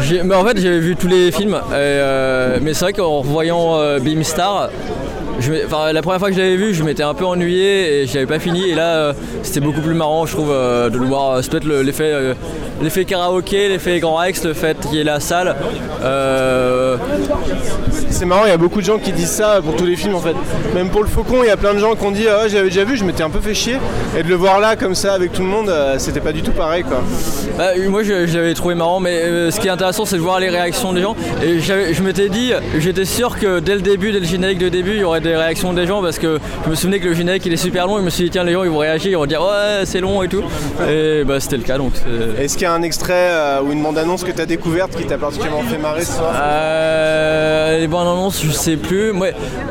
j'ai- 0.00 0.22
mais 0.22 0.34
en 0.34 0.44
fait 0.44 0.58
j'avais 0.58 0.80
vu 0.80 0.96
tous 0.96 1.06
les 1.08 1.32
films, 1.32 1.54
et, 1.54 1.60
euh, 1.74 2.58
mais 2.62 2.74
c'est 2.74 2.84
vrai 2.86 2.92
qu'en 2.92 3.20
revoyant 3.20 3.76
euh, 3.78 3.98
Beamstar, 3.98 4.70
je 5.40 5.50
m'ai- 5.52 5.64
enfin, 5.64 5.92
la 5.92 6.02
première 6.02 6.18
fois 6.18 6.28
que 6.28 6.34
je 6.34 6.40
l'avais 6.40 6.56
vu, 6.56 6.74
je 6.74 6.82
m'étais 6.82 7.02
un 7.02 7.14
peu 7.14 7.24
ennuyé 7.24 8.02
et 8.02 8.06
je 8.06 8.14
l'avais 8.14 8.26
pas 8.26 8.38
fini, 8.38 8.70
et 8.70 8.74
là 8.74 8.96
euh, 8.96 9.12
c'était 9.42 9.60
beaucoup 9.60 9.80
plus 9.80 9.94
marrant, 9.94 10.26
je 10.26 10.32
trouve, 10.32 10.50
euh, 10.52 10.90
de 10.90 10.98
le 10.98 11.04
voir, 11.06 11.30
euh, 11.32 11.42
c'est 11.42 11.50
peut-être 11.50 11.64
le- 11.64 11.82
l'effet, 11.82 12.10
euh, 12.12 12.34
l'effet 12.82 13.04
karaoké, 13.04 13.68
l'effet 13.68 13.98
Grand 14.00 14.16
Rex, 14.16 14.44
le 14.44 14.54
fait 14.54 14.76
qu'il 14.80 14.94
y 14.98 15.00
ait 15.00 15.04
la 15.04 15.20
salle. 15.20 15.54
C'est 18.10 18.26
marrant, 18.26 18.44
il 18.44 18.50
y 18.50 18.52
a 18.52 18.56
beaucoup 18.56 18.80
de 18.80 18.86
gens 18.86 18.98
qui 18.98 19.10
disent 19.12 19.30
ça 19.30 19.60
pour 19.62 19.74
tous 19.74 19.86
les 19.86 19.96
films 19.96 20.14
en 20.14 20.20
fait. 20.20 20.36
Même 20.74 20.88
pour 20.88 21.02
le 21.02 21.08
Faucon, 21.08 21.42
il 21.42 21.46
y 21.48 21.50
a 21.50 21.56
plein 21.56 21.74
de 21.74 21.80
gens 21.80 21.94
qui 21.96 22.04
ont 22.04 22.12
dit 22.12 22.26
Ah, 22.28 22.46
j'avais 22.46 22.68
déjà 22.68 22.84
vu, 22.84 22.96
je 22.96 23.04
m'étais 23.04 23.24
un 23.24 23.30
peu 23.30 23.40
fait 23.40 23.54
chier. 23.54 23.76
Et 24.16 24.22
de 24.22 24.28
le 24.28 24.36
voir 24.36 24.60
là 24.60 24.76
comme 24.76 24.94
ça 24.94 25.14
avec 25.14 25.32
tout 25.32 25.42
le 25.42 25.48
monde, 25.48 25.72
c'était 25.98 26.20
pas 26.20 26.30
du 26.32 26.42
tout 26.42 26.52
pareil 26.52 26.84
quoi. 26.84 27.02
Bah, 27.58 27.70
moi 27.88 28.02
je, 28.04 28.26
je 28.26 28.36
l'avais 28.38 28.54
trouvé 28.54 28.76
marrant, 28.76 29.00
mais 29.00 29.50
ce 29.50 29.58
qui 29.58 29.66
est 29.66 29.70
intéressant 29.70 30.04
c'est 30.04 30.16
de 30.16 30.20
voir 30.20 30.38
les 30.38 30.48
réactions 30.48 30.92
des 30.92 31.02
gens. 31.02 31.16
Et 31.42 31.58
je 31.60 32.02
m'étais 32.02 32.28
dit, 32.28 32.52
j'étais 32.78 33.04
sûr 33.04 33.36
que 33.38 33.58
dès 33.58 33.74
le 33.74 33.80
début, 33.80 34.12
dès 34.12 34.20
le 34.20 34.26
générique 34.26 34.58
de 34.58 34.68
début, 34.68 34.92
il 34.92 35.00
y 35.00 35.04
aurait 35.04 35.20
des 35.24 35.34
réactions 35.34 35.72
des 35.72 35.86
gens 35.86 36.02
parce 36.02 36.18
que 36.18 36.38
je 36.64 36.70
me 36.70 36.74
souvenais 36.76 37.00
que 37.00 37.08
le 37.08 37.14
générique 37.14 37.44
il 37.46 37.52
est 37.52 37.56
super 37.56 37.86
long. 37.88 37.96
Et 37.96 38.00
je 38.00 38.04
me 38.04 38.10
suis 38.10 38.24
dit, 38.24 38.30
tiens, 38.30 38.44
les 38.44 38.52
gens 38.52 38.62
ils 38.62 38.70
vont 38.70 38.78
réagir, 38.78 39.10
ils 39.10 39.16
vont 39.16 39.26
dire 39.26 39.42
ouais, 39.42 39.84
c'est 39.84 40.00
long 40.00 40.22
et 40.22 40.28
tout. 40.28 40.42
Et 40.88 41.24
bah 41.24 41.40
c'était 41.40 41.56
le 41.56 41.64
cas 41.64 41.78
donc. 41.78 41.92
Est-ce 42.38 42.54
qu'il 42.54 42.62
y 42.62 42.66
a 42.66 42.72
un 42.72 42.82
extrait 42.82 43.30
euh, 43.30 43.62
ou 43.62 43.72
une 43.72 43.82
bande-annonce 43.82 44.22
que 44.22 44.30
t'as 44.30 44.46
découverte 44.46 44.94
qui 44.94 45.04
t'a 45.04 45.18
particulièrement 45.18 45.62
fait 45.62 45.78
marrer 45.78 46.04
ce 46.04 46.12
soir? 46.12 46.32
Euh, 46.36 47.80
les 47.80 47.88
bandes 47.88 48.06
annonces, 48.06 48.42
je 48.44 48.50
sais 48.50 48.76
plus. 48.76 49.12
Moi, 49.12 49.28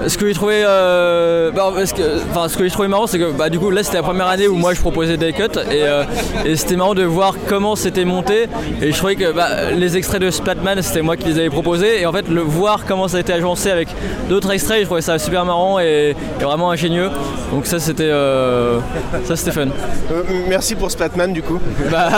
ce 0.07 0.17
que 0.17 0.27
j'ai 0.27 0.33
trouvé, 0.33 0.63
euh, 0.65 1.51
bah, 1.51 1.71
ce 1.85 1.93
que, 1.93 2.01
enfin, 2.31 2.49
ce 2.49 2.57
que 2.57 2.63
j'ai 2.63 2.71
trouvé 2.71 2.87
marrant, 2.87 3.07
c'est 3.07 3.19
que 3.19 3.31
bah, 3.31 3.49
du 3.49 3.59
coup 3.59 3.69
là 3.69 3.83
c'était 3.83 3.97
la 3.97 4.03
première 4.03 4.27
année 4.27 4.47
où 4.47 4.55
moi 4.55 4.73
je 4.73 4.81
proposais 4.81 5.17
des 5.17 5.33
cuts 5.33 5.43
et, 5.71 5.83
euh, 5.83 6.03
et 6.45 6.55
c'était 6.55 6.75
marrant 6.75 6.95
de 6.95 7.03
voir 7.03 7.35
comment 7.47 7.75
c'était 7.75 8.05
monté. 8.05 8.47
Et 8.81 8.91
je 8.91 8.97
trouvais 8.97 9.15
que 9.15 9.31
bah, 9.31 9.71
les 9.75 9.95
extraits 9.97 10.21
de 10.21 10.31
Splatman, 10.31 10.81
c'était 10.81 11.01
moi 11.01 11.15
qui 11.17 11.27
les 11.27 11.39
avais 11.39 11.49
proposés 11.49 12.01
et 12.01 12.05
en 12.05 12.11
fait 12.11 12.27
le 12.27 12.41
voir 12.41 12.85
comment 12.87 13.07
ça 13.07 13.17
a 13.17 13.19
été 13.19 13.33
agencé 13.33 13.69
avec 13.69 13.89
d'autres 14.29 14.51
extraits, 14.51 14.81
je 14.81 14.85
trouvais 14.85 15.01
ça 15.01 15.19
super 15.19 15.42
marrant 15.45 15.79
et, 15.79 16.15
et 16.39 16.43
vraiment 16.43 16.71
ingénieux. 16.71 17.09
Donc 17.51 17.65
ça 17.65 17.79
c'était, 17.79 18.09
euh, 18.09 18.79
ça 19.25 19.35
c'était 19.35 19.51
fun. 19.51 19.67
Euh, 20.11 20.23
Merci 20.49 20.75
pour 20.75 20.89
Splatman 20.91 21.33
du 21.33 21.41
coup. 21.41 21.59
Bah, 21.91 22.09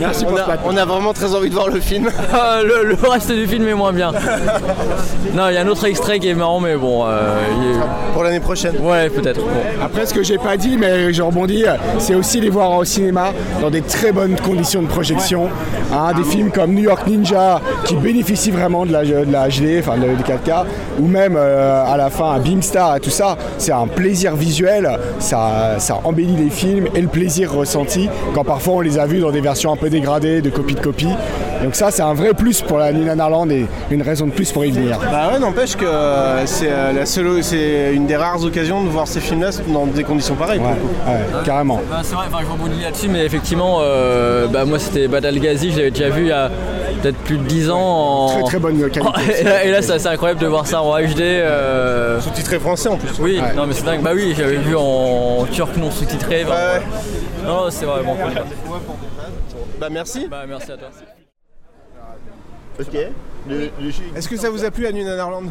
Merci 0.00 0.24
pour 0.24 0.34
on 0.34 0.36
a- 0.36 0.42
Splatman. 0.42 0.74
On 0.74 0.76
a 0.76 0.84
vraiment 0.84 1.12
très 1.12 1.34
envie 1.34 1.48
de 1.50 1.54
voir 1.54 1.68
le 1.68 1.80
film. 1.80 2.08
le, 2.64 2.84
le 2.94 3.08
reste 3.08 3.32
du 3.32 3.46
film 3.46 3.68
est 3.68 3.74
moins 3.74 3.92
bien. 3.92 4.12
non, 5.34 5.48
il 5.48 5.54
y 5.54 5.56
a 5.56 5.60
un 5.62 5.68
autre 5.68 5.84
extrait 5.86 6.18
qui 6.18 6.28
est 6.28 6.34
marrant, 6.34 6.60
mais 6.60 6.76
bon. 6.76 7.04
euh, 7.06 7.34
il 7.60 7.70
est- 7.70 7.80
Pour 8.12 8.22
l'année 8.24 8.40
prochaine. 8.40 8.74
Ouais, 8.80 9.08
peut-être. 9.10 9.40
bon. 9.40 9.46
Après, 9.84 10.06
ce 10.06 10.14
que 10.14 10.22
j'ai 10.22 10.38
pas 10.38 10.56
dit, 10.56 10.76
mais 10.78 11.12
je 11.12 11.22
rebondis, 11.22 11.64
c'est 11.98 12.14
aussi 12.14 12.40
les 12.40 12.50
voir 12.50 12.70
au 12.76 12.84
cinéma 12.84 13.32
dans 13.60 13.70
des 13.70 13.82
très 13.82 14.12
bonnes 14.12 14.36
conditions 14.38 14.82
de 14.82 14.86
projection. 14.88 15.48
Hein, 15.92 16.12
des 16.16 16.24
films 16.24 16.50
comme 16.50 16.72
New 16.74 16.84
York 16.84 17.06
Ninja 17.06 17.60
qui 17.84 17.96
bénéficient 17.96 18.50
vraiment 18.50 18.86
de 18.86 18.92
la, 18.92 19.04
de 19.04 19.30
la 19.30 19.48
HD, 19.48 19.78
enfin 19.80 19.96
de, 19.98 20.02
de 20.16 20.22
4K, 20.22 20.64
ou 21.00 21.06
même 21.06 21.34
euh, 21.36 21.84
à 21.86 21.96
la 21.96 22.08
fin 22.10 22.32
Beamstar 22.52 22.96
et 22.96 23.00
tout 23.00 23.10
ça. 23.10 23.36
C'est 23.58 23.72
un 23.72 23.86
plaisir 23.86 24.36
visuel, 24.36 24.98
ça, 25.18 25.76
ça 25.78 26.00
embellit 26.04 26.36
les 26.36 26.50
films 26.50 26.88
et 26.94 27.00
le 27.00 27.08
plaisir 27.08 27.52
ressenti 27.52 28.08
quand 28.34 28.44
parfois 28.44 28.74
on 28.74 28.80
les 28.80 28.98
a 28.98 29.06
vus 29.06 29.20
dans 29.20 29.30
des 29.30 29.40
versions 29.40 29.72
un 29.72 29.76
peu 29.76 29.90
dégradées, 29.90 30.42
de 30.42 30.50
copie 30.50 30.74
de 30.74 30.80
copie. 30.80 31.08
Donc 31.62 31.74
ça, 31.76 31.90
c'est 31.90 32.02
un 32.02 32.14
vrai 32.14 32.34
plus 32.34 32.60
pour 32.60 32.78
la 32.78 32.92
Nina 32.92 33.14
Narland 33.14 33.48
et 33.50 33.66
une 33.90 34.02
raison 34.02 34.26
de 34.26 34.32
plus 34.32 34.50
pour 34.50 34.64
y 34.64 34.70
venir. 34.70 34.98
Bah 35.10 35.30
ouais, 35.32 35.38
n'empêche 35.38 35.76
que 35.76 35.84
euh, 35.84 36.44
c'est 36.44 36.70
euh, 36.70 36.92
la 36.92 37.06
seule, 37.06 37.42
c'est 37.42 37.92
une 37.94 38.06
des 38.06 38.16
rares 38.16 38.42
occasions 38.44 38.82
de 38.82 38.88
voir 38.88 39.06
ces 39.06 39.20
films-là 39.20 39.50
dans 39.68 39.86
des 39.86 40.02
conditions 40.02 40.34
pareilles. 40.34 40.58
pour 40.58 40.70
coup. 40.70 40.94
Ouais, 41.06 41.42
carrément. 41.44 41.80
Bah, 41.88 42.00
c'est 42.02 42.14
vrai, 42.14 42.26
enfin, 42.28 42.44
je 42.44 42.50
rebondis 42.50 42.82
là-dessus, 42.82 43.08
mais 43.08 43.24
effectivement, 43.24 43.78
euh, 43.80 44.48
bah, 44.48 44.64
moi 44.64 44.78
c'était 44.78 45.06
Badal 45.06 45.38
Ghazi, 45.38 45.70
je 45.70 45.76
l'avais 45.78 45.90
déjà 45.92 46.08
vu 46.08 46.22
il 46.22 46.28
y 46.28 46.32
a 46.32 46.50
peut-être 47.02 47.18
plus 47.18 47.36
de 47.38 47.44
10 47.44 47.70
ans. 47.70 47.78
En... 47.80 48.28
Très 48.28 48.42
très 48.44 48.58
bonne 48.58 48.90
qualité. 48.90 49.00
et 49.40 49.42
là, 49.44 49.64
et 49.64 49.70
là, 49.70 49.82
ça- 49.82 49.98
c'est 49.98 50.08
incroyable 50.08 50.40
de 50.40 50.46
voir 50.46 50.66
ça 50.66 50.80
en 50.82 50.98
HD. 50.98 51.20
euh, 51.20 52.20
Sous-titré 52.20 52.58
français 52.58 52.88
en 52.88 52.96
plus. 52.96 53.18
Oui, 53.20 53.40
non 53.56 53.66
mais 53.66 53.74
c'est 53.74 53.84
dingue. 53.84 54.02
Bah 54.02 54.12
oui, 54.14 54.34
j'avais 54.36 54.56
vu 54.56 54.74
en 54.76 55.44
turc 55.52 55.76
non 55.76 55.90
sous-titré. 55.90 56.44
enfin, 56.44 56.80
Non, 57.44 57.70
c'est 57.70 57.84
vraiment 57.84 58.14
cool. 58.14 58.32
Bah 59.80 59.88
merci. 59.90 60.28
Bah 60.28 60.44
merci 60.48 60.72
à 60.72 60.76
toi. 60.76 60.88
Ok. 62.80 62.96
Est-ce 64.16 64.28
que 64.28 64.36
ça 64.36 64.48
vous 64.50 64.64
a 64.64 64.70
plu 64.70 64.86
à 64.86 64.92
Narland 64.92 65.44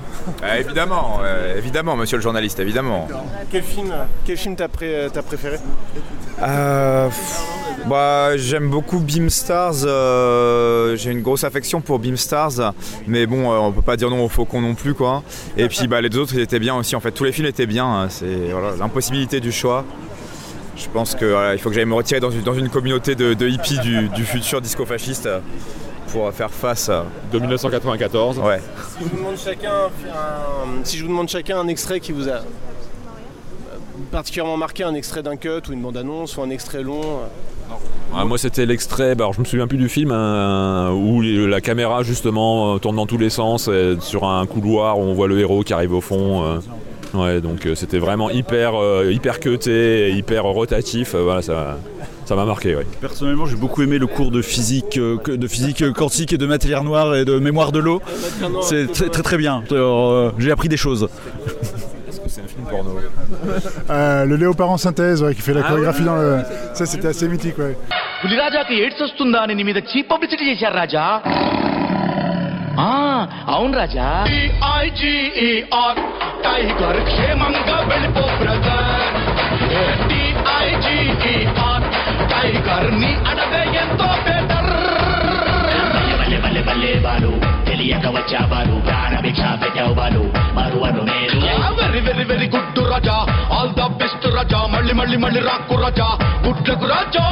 Euh, 0.43 0.55
évidemment, 0.59 1.19
euh, 1.23 1.57
évidemment, 1.57 1.95
monsieur 1.97 2.17
le 2.17 2.23
journaliste, 2.23 2.59
évidemment. 2.59 3.07
Quel 3.51 3.63
film, 3.63 3.93
quel 4.25 4.37
film 4.37 4.55
t'as 4.55 4.69
pré- 4.69 5.07
t'as 5.13 5.21
préféré? 5.21 5.57
Euh, 6.43 7.09
bah, 7.87 8.37
j'aime 8.37 8.69
beaucoup 8.69 8.99
Beamstars. 8.99 9.83
euh, 9.85 10.95
J'ai 10.95 11.11
une 11.11 11.21
grosse 11.21 11.43
affection 11.43 11.81
pour 11.81 11.99
Beamstars, 11.99 12.73
mais 13.07 13.25
bon, 13.25 13.51
euh, 13.51 13.57
on 13.57 13.71
peut 13.71 13.81
pas 13.81 13.97
dire 13.97 14.09
non 14.09 14.23
au 14.23 14.29
Faucon 14.29 14.61
non 14.61 14.75
plus, 14.75 14.93
quoi. 14.93 15.23
Et 15.57 15.67
puis, 15.67 15.87
bah, 15.87 16.01
les 16.01 16.09
deux 16.09 16.19
autres, 16.19 16.33
ils 16.35 16.41
étaient 16.41 16.59
bien 16.59 16.75
aussi. 16.75 16.95
En 16.95 16.99
fait, 16.99 17.11
tous 17.11 17.23
les 17.23 17.31
films 17.31 17.47
étaient 17.47 17.65
bien. 17.67 17.85
hein. 17.85 18.07
C'est 18.09 18.51
voilà, 18.51 18.75
l'impossibilité 18.77 19.39
du 19.39 19.51
choix. 19.51 19.83
Je 20.77 20.87
pense 20.91 21.15
que 21.15 21.25
voilà, 21.25 21.53
il 21.53 21.59
faut 21.59 21.69
que 21.69 21.75
j'aille 21.75 21.85
me 21.85 21.93
retirer 21.93 22.19
dans 22.19 22.31
une, 22.31 22.41
dans 22.41 22.53
une 22.55 22.69
communauté 22.69 23.13
de, 23.13 23.33
de 23.33 23.47
hippies 23.47 23.77
du, 23.79 24.09
du 24.09 24.25
futur 24.25 24.61
disco-fasciste 24.61 25.27
euh, 25.27 25.39
pour 26.11 26.31
faire 26.33 26.49
face 26.49 26.89
à. 26.89 27.05
De 27.31 27.37
1994. 27.39 28.39
Ouais. 28.39 28.59
Si 28.97 29.03
je 29.03 29.09
vous 29.09 29.17
demande 29.17 29.37
chacun, 29.37 29.71
un, 29.71 30.83
si 30.83 30.97
je 30.97 31.03
vous 31.03 31.09
demande 31.09 31.29
chacun 31.29 31.59
un 31.59 31.67
extrait 31.67 31.99
qui 31.99 32.11
vous 32.13 32.27
a 32.29 32.31
euh, 32.31 32.41
particulièrement 34.11 34.57
marqué, 34.57 34.83
un 34.83 34.93
extrait 34.93 35.23
d'un 35.23 35.35
cut 35.37 35.49
ou 35.69 35.73
une 35.73 35.81
bande-annonce 35.81 36.37
ou 36.37 36.41
un 36.41 36.49
extrait 36.49 36.83
long. 36.83 37.01
euh, 37.01 37.73
Ah, 38.13 38.25
moi 38.25 38.37
c'était 38.37 38.65
l'extrait, 38.65 39.15
bah, 39.15 39.23
alors, 39.23 39.33
je 39.33 39.39
me 39.39 39.45
souviens 39.45 39.67
plus 39.67 39.77
du 39.77 39.87
film, 39.87 40.11
hein, 40.11 40.91
où 40.93 41.21
les- 41.21 41.47
la 41.47 41.61
caméra 41.61 42.03
justement 42.03 42.75
euh, 42.75 42.77
tourne 42.79 42.97
dans 42.97 43.05
tous 43.05 43.17
les 43.17 43.29
sens 43.29 43.67
euh, 43.69 43.95
sur 44.01 44.25
un 44.25 44.45
couloir 44.45 44.99
où 44.99 45.03
on 45.03 45.13
voit 45.13 45.27
le 45.29 45.39
héros 45.39 45.63
qui 45.63 45.73
arrive 45.73 45.93
au 45.93 46.01
fond. 46.01 46.43
euh. 46.43 46.59
ouais, 47.13 47.39
donc 47.41 47.65
euh, 47.65 47.75
c'était 47.75 47.99
vraiment 47.99 48.29
hyper, 48.29 48.75
euh, 48.75 49.09
hyper 49.11 49.39
cuté, 49.39 50.09
et 50.09 50.11
hyper 50.11 50.43
rotatif. 50.43 51.15
euh, 51.15 51.23
voilà, 51.23 51.41
ça, 51.41 51.77
ça 52.25 52.35
m'a 52.35 52.43
marqué. 52.45 52.75
Ouais. 52.75 52.85
Personnellement, 52.99 53.45
j'ai 53.45 53.55
beaucoup 53.55 53.81
aimé 53.81 53.97
le 53.97 54.07
cours 54.07 54.31
de 54.31 54.41
physique, 54.41 54.97
euh, 54.97 55.15
que- 55.17 55.31
de 55.31 55.47
physique 55.47 55.89
quantique 55.93 56.33
et 56.33 56.37
de 56.37 56.45
matière 56.45 56.83
noire 56.83 57.15
et 57.15 57.23
de 57.23 57.39
mémoire 57.39 57.71
de 57.71 57.79
l'eau. 57.79 58.01
C'est 58.61 58.91
très 58.91 59.07
très 59.07 59.23
très 59.23 59.37
bien. 59.37 59.63
Euh, 59.71 60.31
j'ai 60.37 60.51
appris 60.51 60.67
des 60.67 60.77
choses. 60.77 61.07
Est-ce 62.09 62.19
que 62.19 62.27
c'est 62.29 62.41
un 62.41 62.45
film 62.60 62.66
porno 62.66 62.92
Euh, 63.90 64.24
le 64.24 64.36
léopard 64.36 64.70
en 64.70 64.78
synthèse 64.78 65.22
ouais, 65.22 65.34
qui 65.34 65.42
fait 65.42 65.54
la 65.54 65.62
Ah 65.64 65.68
chorégraphie 65.70 66.02
ouais. 66.02 66.06
dans 66.06 66.16
le. 66.16 66.30
Ça 66.74 66.84
c'était 66.86 67.08
assez 67.08 67.28
mythique 67.28 67.58
ouais. 67.58 67.74
పులిరాజాకి 68.22 68.74
ఎయిడ్స్ 68.82 69.02
వస్తుందా 69.02 69.40
అని 69.44 69.54
నీ 69.54 69.64
మీద 69.64 69.78
cheap 69.90 70.08
publicity 70.12 70.44
చేశారు 70.50 70.76
రాజా 70.76 71.04
ఆ, 72.80 72.88
అవును 73.48 73.74
రాజా 73.78 74.06
ఐజీఈఆర్ 74.76 76.00
టైగర్ 76.46 76.98
క్షేమంగా 77.08 77.76
వెళ్ళిపో 77.90 78.24
బ్రదర్ 78.40 79.14
ఐజీఈఆర్ 80.60 81.86
టైగర్ 82.32 82.88
నీ 83.02 83.12
అడవే 83.30 83.62
ఎంతో 83.82 84.08
బెటర్ 84.26 84.70
బల్లె 86.18 86.38
బల్లె 86.42 86.62
బల్లె 86.68 86.92
బాలు 87.06 87.32
తెలియక 87.71 88.07
వచ్చా 88.07 88.45
బాలు 88.45 88.81
ప్రాణ 88.81 89.19
భిక్ష 89.19 89.41
పెట్టావు 89.63 89.93
బాలు 89.93 90.23
మరువను 90.53 91.01
నేను 91.01 91.39
వెరీ 91.81 91.99
వెరీ 91.99 92.23
వెరీ 92.23 92.47
గుడ్ 92.47 92.79
రాజా. 92.91 93.17
ఆల్ 93.51 93.73
ద 93.73 93.81
బెస్ట్ 93.81 94.25
రాజా. 94.35 94.67
మళ్ళీ 94.67 94.93
మళ్ళీ 94.93 95.17
మళ్ళీ 95.17 95.39
రాక్కు 95.39 95.75
రాజా. 95.75 96.07
గుడ్లకు 96.47 96.85
రాజా. 96.85 97.25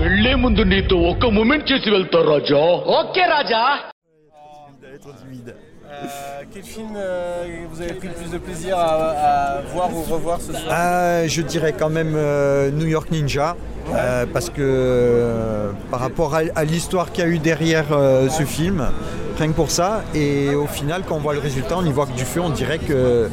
వెళ్ళే 0.00 0.34
ముందు 0.34 0.62
నీతో 0.62 0.96
ఒక 0.96 1.26
మూమెంట్ 1.26 1.72
చేసి 1.72 1.90
వెళ్తా 1.90 2.20
రాజా. 2.30 2.62
ఓకే 3.00 3.24
రాజా. 3.24 3.62
Euh, 5.92 6.42
quel 6.52 6.62
film 6.62 6.94
euh, 6.96 7.44
vous 7.70 7.82
avez 7.82 7.92
pris 7.92 8.08
le 8.08 8.14
plus 8.14 8.30
de 8.30 8.38
plaisir 8.38 8.78
à, 8.78 9.10
à 9.10 9.60
voir 9.74 9.94
ou 9.94 10.00
revoir 10.02 10.40
ce 10.40 10.52
soir? 10.52 10.64
Euh, 10.72 11.28
je 11.28 11.42
dirais 11.42 11.74
quand 11.78 11.90
même 11.90 12.14
euh, 12.16 12.70
New 12.70 12.86
York 12.86 13.10
Ninja, 13.10 13.56
euh, 13.92 14.24
parce 14.32 14.48
que 14.48 14.54
euh, 14.60 15.70
par 15.90 16.00
rapport 16.00 16.34
à, 16.34 16.40
à 16.56 16.64
l'histoire 16.64 17.12
qu'il 17.12 17.24
y 17.24 17.26
a 17.26 17.30
eu 17.30 17.38
derrière 17.38 17.92
euh, 17.92 18.30
ce 18.30 18.44
film, 18.44 18.88
rien 19.36 19.48
que 19.48 19.52
pour 19.52 19.70
ça, 19.70 20.02
et 20.14 20.54
au 20.54 20.66
final 20.66 21.02
quand 21.06 21.16
on 21.16 21.20
voit 21.20 21.34
le 21.34 21.40
résultat, 21.40 21.76
on 21.76 21.84
y 21.84 21.92
voit 21.92 22.06
que 22.06 22.16
du 22.16 22.24
feu, 22.24 22.40
on 22.40 22.50
dirait 22.50 22.78
que 22.78 23.28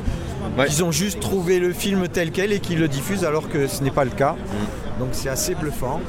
qu'ils 0.68 0.84
ont 0.84 0.92
juste 0.92 1.22
trouvé 1.22 1.60
le 1.60 1.72
film 1.72 2.10
tel 2.10 2.32
quel 2.32 2.51
et 2.51 2.60
qu'ils 2.60 2.80
le 2.80 2.89
diffusent 2.89 3.24
alors 3.24 3.48
que 3.48 3.68
ce 3.68 3.82
n'est 3.84 3.92
pas 3.92 4.04
le 4.04 4.12
cas. 4.12 4.36
Donc 5.00 5.10
c'est 5.13 5.30
assez 5.30 5.56
bluffant. 5.56 6.01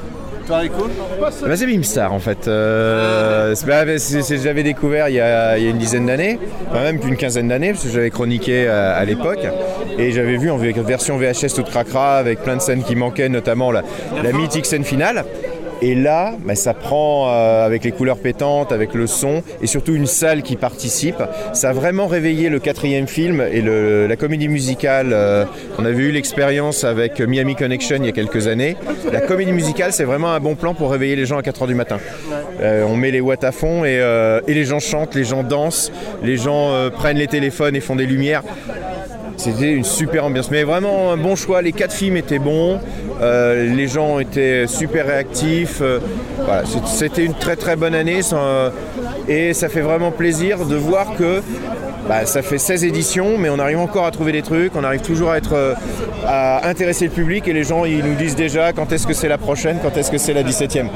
Bah, 1.19 1.55
c'est 1.55 1.65
Beamstar 1.65 2.13
en 2.13 2.19
fait. 2.19 2.47
Euh, 2.47 3.55
J'avais 3.55 4.63
découvert 4.63 5.09
il 5.09 5.15
y, 5.15 5.19
a, 5.19 5.57
une 5.57 5.77
dizaine 5.77 6.05
d'années, 6.05 6.39
enfin 6.69 6.83
même 6.83 6.99
plus 6.99 7.09
une 7.09 7.17
quinzaine 7.17 7.47
d'années, 7.47 7.71
parce 7.71 7.83
que 7.83 7.89
j'avais 7.89 8.09
chroniqué 8.09 8.67
à, 8.67 8.93
à 8.93 9.05
l'époque. 9.05 9.45
Et 9.97 10.11
j'avais 10.11 10.37
vu 10.37 10.49
en 10.49 10.57
version 10.57 11.17
VHS 11.17 11.53
toute 11.55 11.69
cracra 11.69 12.17
avec 12.17 12.41
plein 12.41 12.55
de 12.55 12.61
scènes 12.61 12.83
qui 12.83 12.95
manquaient, 12.95 13.29
notamment 13.29 13.71
la 13.71 13.83
mythique 14.33 14.65
scène 14.65 14.83
finale. 14.83 15.25
Et 15.81 15.95
là, 15.95 16.35
bah, 16.45 16.53
ça 16.53 16.73
prend 16.75 17.27
euh, 17.27 17.65
avec 17.65 17.83
les 17.83 17.91
couleurs 17.91 18.19
pétantes, 18.19 18.71
avec 18.71 18.93
le 18.93 19.07
son 19.07 19.41
et 19.61 19.67
surtout 19.67 19.95
une 19.95 20.05
salle 20.05 20.43
qui 20.43 20.55
participe. 20.55 21.23
Ça 21.53 21.69
a 21.69 21.73
vraiment 21.73 22.05
réveillé 22.05 22.49
le 22.49 22.59
quatrième 22.59 23.07
film 23.07 23.41
et 23.41 23.61
la 23.61 24.15
comédie 24.15 24.47
musicale. 24.47 25.11
euh, 25.11 25.45
on 25.79 25.85
avait 25.85 26.03
eu 26.03 26.11
l'expérience 26.11 26.83
avec 26.83 27.19
Miami 27.19 27.55
Connection 27.55 27.97
il 27.97 28.05
y 28.05 28.09
a 28.09 28.11
quelques 28.11 28.47
années. 28.47 28.77
La 29.11 29.21
comédie 29.21 29.53
musicale, 29.53 29.91
c'est 29.91 30.03
vraiment 30.03 30.31
un 30.31 30.39
bon 30.39 30.55
plan 30.55 30.75
pour 30.75 30.91
réveiller 30.91 31.15
les 31.15 31.25
gens 31.25 31.37
à 31.37 31.41
4h 31.41 31.67
du 31.67 31.75
matin. 31.75 31.97
Euh, 32.61 32.83
on 32.87 32.95
met 32.95 33.09
les 33.09 33.21
watts 33.21 33.43
à 33.43 33.51
fond 33.51 33.83
et, 33.83 33.99
les 34.47 34.65
gens 34.65 34.79
chantent, 34.79 35.15
les 35.15 35.23
gens 35.23 35.41
dansent, 35.41 35.91
les 36.21 36.37
gens 36.37 36.89
prennent 36.91 37.17
les 37.17 37.27
téléphones 37.27 37.75
et 37.75 37.79
font 37.79 37.95
des 37.95 38.05
lumières. 38.05 38.43
C'était 39.43 39.71
une 39.71 39.83
super 39.83 40.25
ambiance. 40.25 40.51
Mais 40.51 40.63
vraiment 40.63 41.11
un 41.11 41.17
bon 41.17 41.35
choix. 41.35 41.63
Les 41.63 41.71
quatre 41.71 41.93
films 41.93 42.15
étaient 42.15 42.37
bons. 42.37 42.79
Euh, 43.21 43.73
les 43.73 43.87
gens 43.87 44.19
étaient 44.19 44.67
super 44.67 45.07
réactifs. 45.07 45.79
Euh, 45.81 45.99
c'était 46.85 47.25
une 47.25 47.33
très 47.33 47.55
très 47.55 47.75
bonne 47.75 47.95
année. 47.95 48.21
Et 49.27 49.53
ça 49.53 49.69
fait 49.69 49.81
vraiment 49.81 50.11
plaisir 50.11 50.65
de 50.65 50.75
voir 50.75 51.15
que 51.15 51.41
bah, 52.07 52.25
ça 52.25 52.41
fait 52.41 52.57
16 52.57 52.83
éditions, 52.83 53.37
mais 53.37 53.49
on 53.49 53.59
arrive 53.59 53.79
encore 53.79 54.05
à 54.05 54.11
trouver 54.11 54.31
des 54.31 54.41
trucs. 54.41 54.75
On 54.75 54.83
arrive 54.83 55.01
toujours 55.01 55.31
à 55.31 55.37
être 55.37 55.53
euh, 55.53 55.73
à 56.25 56.67
intéresser 56.67 57.05
le 57.05 57.11
public 57.11 57.47
et 57.47 57.53
les 57.53 57.63
gens 57.63 57.85
ils 57.85 58.03
nous 58.03 58.15
disent 58.15 58.35
déjà 58.35 58.73
quand 58.73 58.91
est-ce 58.91 59.05
que 59.07 59.13
c'est 59.13 59.27
la 59.27 59.37
prochaine, 59.37 59.77
quand 59.81 59.95
est-ce 59.97 60.11
que 60.11 60.17
c'est 60.17 60.33
la 60.33 60.43
17e. 60.43 60.87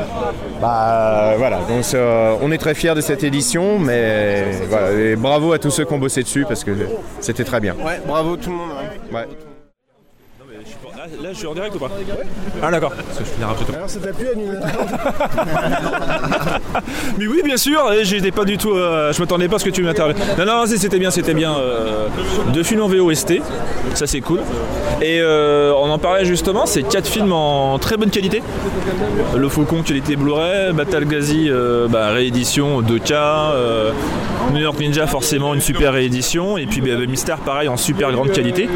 Bah 0.62 1.34
voilà, 1.38 1.60
donc 1.70 1.84
euh, 1.94 2.36
on 2.42 2.52
est 2.52 2.58
très 2.58 2.74
fiers 2.74 2.96
de 2.96 3.02
cette 3.02 3.24
édition, 3.24 3.78
mais 3.80 4.44
voilà, 4.70 4.92
et 4.92 5.16
bravo 5.16 5.54
à 5.54 5.60
tous 5.60 5.70
ceux 5.72 5.86
qui 5.86 5.94
ont 5.94 6.00
bossé 6.00 6.24
dessus 6.24 6.46
parce 6.48 6.64
que 6.64 6.72
c'était 7.22 7.44
très 7.44 7.60
bien. 7.60 7.74
Ouais, 7.76 8.00
bravo 8.06 8.36
tout 8.38 8.50
le 8.50 8.56
monde. 8.56 8.70
hein. 8.80 9.16
Ouais. 9.16 9.55
Là, 11.22 11.30
je 11.32 11.38
suis 11.38 11.48
en 11.48 11.54
direct 11.54 11.76
ou 11.76 11.80
pas 11.80 11.90
Ah 12.64 12.72
d'accord. 12.72 12.92
Parce 12.96 13.20
que 13.20 13.26
je 13.26 13.30
finis 13.30 13.44
rapidement. 13.46 13.76
Alors 13.76 13.90
ça 13.90 14.00
t'a 14.00 14.12
plu 14.14 14.28
Mais 17.18 17.28
oui, 17.28 17.42
bien 17.44 17.58
sûr, 17.58 17.92
et 17.94 18.04
j'étais 18.04 18.32
pas 18.32 18.44
du 18.46 18.58
tout. 18.58 18.72
euh, 18.74 19.14
je 19.14 19.20
m'attendais 19.20 19.48
pas 19.48 19.58
à 19.58 19.60
ce 19.60 19.66
que 19.66 19.70
tu 19.70 19.84
m'interviennes. 19.84 20.18
Non, 20.38 20.46
non, 20.46 20.64
c'était 20.66 21.00
bien, 21.00 21.12
c'était 21.12 21.34
bien. 21.34 21.56
euh, 21.58 22.08
deux 22.54 22.64
films 22.64 22.82
en 22.82 22.88
VOST, 22.88 23.42
ça 23.94 24.08
c'est 24.08 24.22
cool. 24.22 24.40
Et 25.02 25.20
euh, 25.22 25.74
on 25.78 25.90
en 25.90 25.98
parlait 26.00 26.26
justement, 26.26 26.66
c'est 26.66 26.84
quatre 26.84 27.08
films 27.08 27.32
en 27.32 27.78
très 27.80 27.98
bonne 27.98 28.10
qualité. 28.10 28.42
Le 29.36 29.50
Faucon, 29.50 29.84
qualité 29.84 30.16
Blu-ray, 30.16 30.74
Battle 30.74 31.06
Gazi, 31.06 31.48
euh, 31.50 31.88
bah, 31.88 32.10
réédition 32.10 32.82
2K, 32.82 33.12
euh, 33.14 33.92
New 34.54 34.62
York 34.62 34.80
Ninja, 34.80 35.08
forcément 35.08 35.54
une 35.54 35.62
super 35.62 35.94
réédition, 35.94 36.58
et 36.58 36.66
puis 36.66 36.82
bah, 36.82 36.96
Mister, 37.08 37.36
pareil, 37.44 37.68
en 37.68 37.78
super 37.78 38.12
grande 38.12 38.32
qualité. 38.32 38.70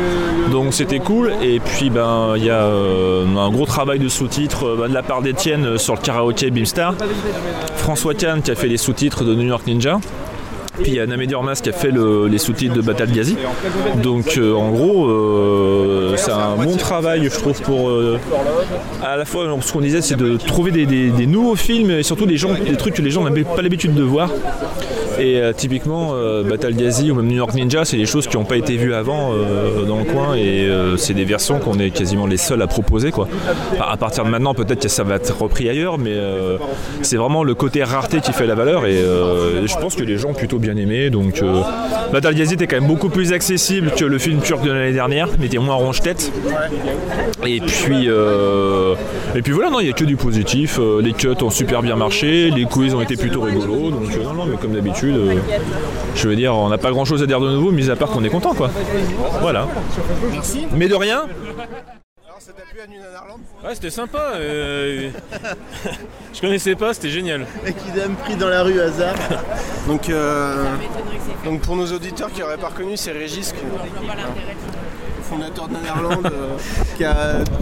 Donc 0.51 0.74
c'était 0.74 1.00
cool, 1.00 1.31
et 1.41 1.59
puis 1.59 1.89
ben 1.89 2.18
il 2.38 2.43
y 2.45 2.49
a 2.49 2.63
euh, 2.63 3.25
un 3.35 3.49
gros 3.51 3.65
travail 3.65 3.99
de 3.99 4.07
sous-titres 4.09 4.65
euh, 4.65 4.88
de 4.88 4.93
la 4.93 5.03
part 5.03 5.21
d'Etienne 5.21 5.65
euh, 5.65 5.77
sur 5.77 5.95
le 5.95 5.99
karaoké 6.01 6.49
Beamstar. 6.51 6.95
François 7.75 8.13
Kahn 8.13 8.41
qui 8.41 8.51
a 8.51 8.55
fait 8.55 8.67
les 8.67 8.77
sous-titres 8.77 9.23
de 9.23 9.33
New 9.35 9.47
York 9.47 9.65
Ninja. 9.67 9.99
Puis 10.81 10.91
il 10.91 10.95
y 10.95 10.99
a 11.01 11.05
Namédi 11.05 11.35
Ormas 11.35 11.59
qui 11.61 11.69
a 11.69 11.73
fait 11.73 11.91
le- 11.91 12.27
les 12.27 12.38
sous-titres 12.38 12.73
de 12.73 12.81
Battle 12.81 13.11
Gazi. 13.11 13.35
Donc 14.01 14.39
en 14.39 14.69
gros, 14.69 15.09
c'est 16.15 16.31
un 16.31 16.55
bon 16.55 16.77
travail, 16.77 17.29
je 17.29 17.38
trouve, 17.38 17.61
pour 17.61 17.91
à 19.03 19.17
la 19.17 19.25
fois 19.25 19.53
ce 19.61 19.73
qu'on 19.73 19.81
disait, 19.81 20.01
c'est 20.01 20.15
de 20.15 20.38
trouver 20.38 20.71
des, 20.71 21.25
nouveaux 21.27 21.57
films 21.57 21.91
et 21.91 22.03
surtout 22.03 22.25
des, 22.25 22.38
des 22.38 22.77
trucs 22.77 22.93
que 22.93 23.01
les 23.01 23.09
gens 23.11 23.25
n'avaient 23.25 23.43
pas 23.43 23.61
l'habitude 23.61 23.93
de 23.93 24.03
voir. 24.03 24.29
Et 25.19 25.38
euh, 25.38 25.51
typiquement, 25.51 26.11
euh, 26.13 26.43
Battle 26.43 26.73
Gazi 26.73 27.11
ou 27.11 27.15
même 27.15 27.27
New 27.27 27.35
York 27.35 27.53
Ninja, 27.53 27.83
c'est 27.83 27.97
des 27.97 28.05
choses 28.05 28.27
qui 28.27 28.38
n'ont 28.38 28.45
pas 28.45 28.55
été 28.55 28.77
vues 28.77 28.93
avant 28.93 29.33
euh, 29.33 29.83
dans 29.83 29.97
le 29.97 30.05
coin 30.05 30.35
et 30.35 30.69
c'est 30.97 31.13
des 31.13 31.25
versions 31.25 31.59
qu'on 31.59 31.77
est 31.79 31.89
quasiment 31.89 32.25
les 32.25 32.38
seuls 32.38 32.61
à 32.61 32.67
proposer. 32.67 33.11
Quoi. 33.11 33.27
À 33.79 33.97
partir 33.97 34.23
de 34.23 34.29
maintenant, 34.29 34.53
peut-être 34.53 34.81
que 34.81 34.88
ça 34.88 35.03
va 35.03 35.15
être 35.15 35.38
repris 35.38 35.69
ailleurs, 35.69 35.97
mais 35.97 36.15
c'est 37.01 37.17
vraiment 37.17 37.43
le 37.43 37.53
côté 37.55 37.83
rareté 37.83 38.21
qui 38.21 38.31
fait 38.31 38.47
la 38.47 38.55
valeur 38.55 38.85
et 38.85 38.95
je 38.95 39.79
pense 39.79 39.95
que 39.95 40.03
les 40.03 40.17
gens 40.17 40.29
ont 40.29 40.33
plutôt 40.33 40.59
bien 40.59 40.75
aimé. 40.77 41.09
Donc, 41.09 41.43
Battle 42.11 42.33
Gazi 42.33 42.53
était 42.53 42.67
quand 42.67 42.79
même 42.79 42.88
beaucoup 42.88 43.09
plus 43.09 43.33
accessible 43.33 43.91
que 43.91 44.05
le 44.05 44.17
film 44.17 44.39
turc 44.39 44.63
de 44.63 44.71
l'année 44.71 44.93
dernière, 44.93 45.29
mais 45.39 45.47
était 45.47 45.57
moins 45.57 45.75
ronge-tête. 45.75 46.31
Et 47.45 47.59
puis, 47.59 48.07
et 49.35 49.41
puis 49.41 49.51
voilà, 49.51 49.69
il 49.79 49.85
n'y 49.85 49.89
a 49.89 49.93
que 49.93 50.05
du 50.05 50.15
positif. 50.15 50.79
Les 51.01 51.13
cuts 51.13 51.29
ont 51.41 51.49
super 51.49 51.81
bien 51.81 51.95
marché, 51.95 52.51
les 52.51 52.65
quiz 52.65 52.93
ont 52.93 53.01
été 53.01 53.15
plutôt 53.15 53.41
rigolos. 53.41 53.91
Donc 53.91 54.23
non, 54.23 54.33
non, 54.33 54.45
mais 54.45 54.57
comme 54.57 54.73
d'habitude, 54.73 55.08
euh, 55.15 55.35
je 56.15 56.27
veux 56.27 56.35
dire, 56.35 56.53
on 56.55 56.69
n'a 56.69 56.77
pas 56.77 56.91
grand-chose 56.91 57.21
à 57.23 57.25
dire 57.25 57.39
de 57.39 57.49
nouveau, 57.49 57.71
mis 57.71 57.89
à 57.89 57.95
part 57.95 58.09
qu'on 58.09 58.23
est 58.23 58.29
content, 58.29 58.53
quoi. 58.53 58.69
Voilà. 59.41 59.67
Merci. 60.31 60.67
Mais 60.71 60.87
de 60.87 60.95
rien. 60.95 61.27
Ça 62.39 62.53
t'a 62.53 62.63
plu 62.63 62.79
à 62.81 63.67
Ouais, 63.67 63.75
c'était 63.75 63.89
sympa. 63.89 64.31
euh, 64.35 65.09
je 66.33 66.39
connaissais 66.41 66.75
pas, 66.75 66.93
c'était 66.93 67.09
génial. 67.09 67.45
Et 67.65 67.73
qui 67.73 67.91
donne 67.91 68.15
pris 68.15 68.35
dans 68.37 68.47
la 68.47 68.63
rue 68.63 68.79
hasard. 68.79 69.13
Donc, 69.87 70.09
euh, 70.09 70.63
donc 71.43 71.59
pour 71.61 71.75
nos 71.75 71.85
auditeurs 71.91 72.31
qui 72.31 72.39
n'auraient 72.39 72.57
pas 72.57 72.69
reconnu, 72.69 72.95
c'est 72.95 73.11
Régis, 73.11 73.51
qui- 73.51 73.59
le 73.65 74.78
fondateur 75.29 75.67
de 75.67 75.74
Nanarland, 75.74 76.25
euh, 76.25 76.57
qui 76.98 77.03
a 77.05 77.15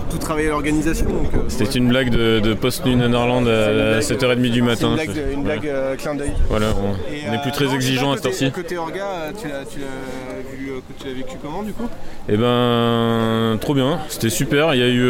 tout 0.09 0.17
travaillé 0.17 0.47
à 0.47 0.51
l'organisation. 0.51 1.05
euh, 1.07 1.37
C'était 1.49 1.65
ouais. 1.65 1.75
une 1.75 1.89
blague 1.89 2.09
de, 2.09 2.39
de 2.39 2.53
post-nu 2.53 2.95
Nanarland 2.95 3.45
à 3.47 4.01
C'est 4.01 4.13
une 4.15 4.19
7h30 4.19 4.49
du 4.51 4.61
matin. 4.61 4.95
une 5.33 5.43
blague, 5.43 5.63
une 5.63 5.69
euh, 5.69 5.95
clin 5.95 6.15
d'œil. 6.15 6.31
Voilà, 6.49 6.67
on, 6.81 6.93
Et, 7.13 7.21
on 7.29 7.33
est 7.33 7.37
euh, 7.37 7.41
plus 7.41 7.51
très 7.51 7.65
non, 7.65 7.73
exigeant 7.73 8.11
à 8.11 8.15
cette 8.17 8.25
heure-ci. 8.27 8.51
Côté 8.51 8.77
orga, 8.77 9.05
tu 9.39 9.47
l'as 9.49 11.13
vécu 11.13 11.37
comment 11.41 11.63
du 11.63 11.73
coup? 11.73 11.87
Eh 12.29 12.37
ben, 12.37 13.57
trop 13.59 13.73
bien, 13.73 13.99
c'était 14.09 14.29
super. 14.29 14.73
Il 14.73 14.79
y 14.79 14.83
a 14.83 14.87
eu. 14.89 15.09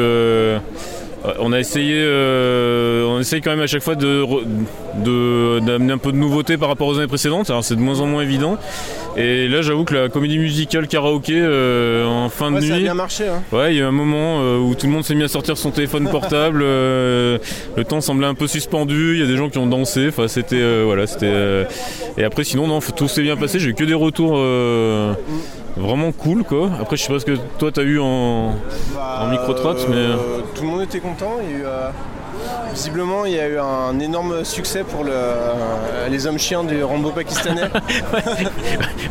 on 1.39 1.51
a 1.51 1.59
essayé, 1.59 1.95
euh, 1.97 3.05
on 3.07 3.19
essaye 3.19 3.41
quand 3.41 3.51
même 3.51 3.61
à 3.61 3.67
chaque 3.67 3.81
fois 3.83 3.95
de- 3.95 4.25
d'amener 5.59 5.93
un 5.93 5.97
peu 5.97 6.11
de 6.11 6.17
nouveauté 6.17 6.57
par 6.57 6.69
rapport 6.69 6.87
aux 6.87 6.97
années 6.97 7.07
précédentes. 7.07 7.49
Alors 7.49 7.63
c'est 7.63 7.75
de 7.75 7.81
moins 7.81 7.99
en 7.99 8.05
moins 8.05 8.21
évident. 8.23 8.57
Et 9.17 9.47
là, 9.47 9.61
j'avoue 9.63 9.83
que 9.83 9.95
la 9.95 10.09
comédie 10.09 10.37
musicale 10.37 10.87
karaoké 10.87 11.33
euh, 11.35 12.05
en 12.05 12.29
fin 12.29 12.51
de 12.51 12.59
nuit. 12.59 12.67
ça 12.67 12.75
a 12.75 12.79
bien 12.79 12.93
marché. 12.93 13.27
Hein. 13.27 13.41
Ouais, 13.51 13.73
il 13.73 13.77
y 13.77 13.81
a 13.81 13.83
eu 13.83 13.87
un 13.87 13.91
moment 13.91 14.41
euh, 14.41 14.59
où 14.59 14.75
tout 14.75 14.85
le 14.85 14.91
monde 14.91 15.03
s'est 15.03 15.15
mis 15.15 15.23
à 15.23 15.27
sortir 15.27 15.57
son 15.57 15.71
téléphone 15.71 16.07
portable. 16.11 16.61
euh, 16.63 17.39
le 17.75 17.83
temps 17.83 17.99
semblait 17.99 18.27
un 18.27 18.35
peu 18.35 18.47
suspendu. 18.47 19.13
Il 19.15 19.19
y 19.19 19.23
a 19.23 19.27
des 19.27 19.35
gens 19.37 19.49
qui 19.49 19.57
ont 19.57 19.65
dansé. 19.65 20.07
Enfin, 20.09 20.27
c'était 20.27 20.83
voilà, 20.83 21.07
c'était. 21.07 21.65
Et 22.17 22.23
après, 22.23 22.43
sinon, 22.43 22.67
non, 22.67 22.79
tout 22.79 23.07
s'est 23.07 23.23
bien 23.23 23.37
passé. 23.37 23.59
J'ai 23.59 23.69
eu 23.69 23.73
que 23.73 23.83
des 23.83 23.93
retours 23.95 24.37
vraiment 25.77 26.11
cool, 26.11 26.43
quoi. 26.43 26.69
Après, 26.79 26.97
je 26.97 27.03
sais 27.03 27.13
pas 27.13 27.19
ce 27.19 27.25
que 27.25 27.37
toi 27.57 27.71
t'as 27.71 27.83
eu 27.83 27.99
en, 27.99 28.55
en 28.97 29.27
micro 29.31 29.53
trotte, 29.53 29.87
mais. 29.89 30.05
Tout 30.55 30.63
le 30.63 30.67
monde 30.69 30.81
était 30.81 30.99
content. 30.99 31.37
Il 31.43 31.51
y 31.51 31.55
a 31.55 31.57
eu, 31.59 31.63
euh, 31.65 31.89
visiblement, 32.73 33.25
il 33.25 33.33
y 33.33 33.39
a 33.39 33.47
eu 33.47 33.57
un 33.57 33.99
énorme 33.99 34.43
succès 34.45 34.83
pour 34.83 35.03
le, 35.03 35.11
euh, 35.13 36.07
les 36.09 36.27
hommes 36.27 36.37
chiens 36.39 36.63
du 36.63 36.83
Rambo 36.83 37.11
pakistanais. 37.11 37.61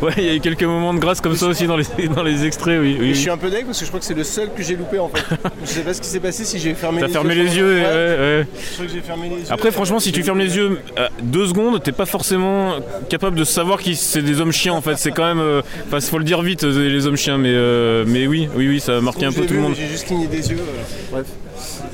Ouais, 0.01 0.13
il 0.17 0.23
y 0.25 0.29
a 0.29 0.35
eu 0.35 0.39
quelques 0.39 0.63
moments 0.63 0.93
de 0.93 0.99
grâce 0.99 1.21
comme 1.21 1.35
ça 1.35 1.47
aussi 1.47 1.65
dans 1.65 1.75
les, 1.77 1.85
dans 2.15 2.21
les 2.21 2.45
extraits, 2.45 2.79
oui. 2.79 2.97
oui, 2.99 3.09
Et 3.09 3.13
je 3.15 3.19
suis 3.19 3.29
un 3.31 3.37
peu 3.37 3.49
deg 3.49 3.65
parce 3.65 3.79
que 3.79 3.85
je 3.85 3.89
crois 3.89 3.99
que 3.99 4.05
c'est 4.05 4.13
le 4.13 4.23
seul 4.23 4.49
que 4.55 4.61
j'ai 4.61 4.75
loupé 4.75 4.99
en 4.99 5.09
fait. 5.09 5.23
je 5.63 5.67
sais 5.67 5.81
pas 5.81 5.93
ce 5.93 6.01
qui 6.01 6.07
s'est 6.07 6.19
passé 6.19 6.45
si 6.45 6.59
j'ai 6.59 6.75
fermé 6.75 7.01
T'as 7.01 7.07
les 7.07 7.13
fermé 7.13 7.33
yeux. 7.35 7.43
les 7.45 7.81
ouais, 7.81 7.83
ouais. 7.83 8.47
Que 8.77 8.87
j'ai 8.93 9.01
fermé 9.01 9.29
les 9.29 9.37
yeux. 9.37 9.45
Après, 9.49 9.71
franchement, 9.71 9.99
si 9.99 10.11
tu 10.11 10.21
fermes 10.21 10.37
les 10.39 10.55
yeux 10.55 10.79
euh, 10.99 11.07
deux 11.23 11.47
secondes, 11.47 11.81
t'es 11.81 11.91
pas 11.91 12.05
forcément 12.05 12.75
capable 13.09 13.37
de 13.37 13.43
savoir 13.43 13.79
qui 13.81 13.95
c'est 13.95 14.21
des 14.21 14.39
hommes 14.39 14.51
chiens 14.51 14.73
en 14.73 14.81
fait. 14.81 14.97
C'est 14.97 15.11
quand 15.11 15.25
même. 15.25 15.39
euh, 15.39 15.61
Enfin, 15.87 15.99
faut 15.99 16.19
le 16.19 16.23
dire 16.25 16.41
vite, 16.43 16.63
euh, 16.63 16.87
les 16.89 17.07
hommes 17.07 17.17
chiens, 17.17 17.37
mais, 17.39 17.51
euh, 17.53 18.03
mais 18.07 18.27
oui, 18.27 18.47
oui, 18.55 18.67
oui, 18.67 18.79
ça 18.79 18.97
a 18.97 19.01
marqué 19.01 19.25
un 19.25 19.31
peu 19.31 19.45
tout 19.45 19.53
le 19.55 19.61
monde. 19.61 19.73
J'ai 19.75 19.87
juste 19.87 20.05
cligné 20.05 20.27
des 20.27 20.51
yeux. 20.51 20.57
euh, 20.59 20.83
bref. 21.11 21.25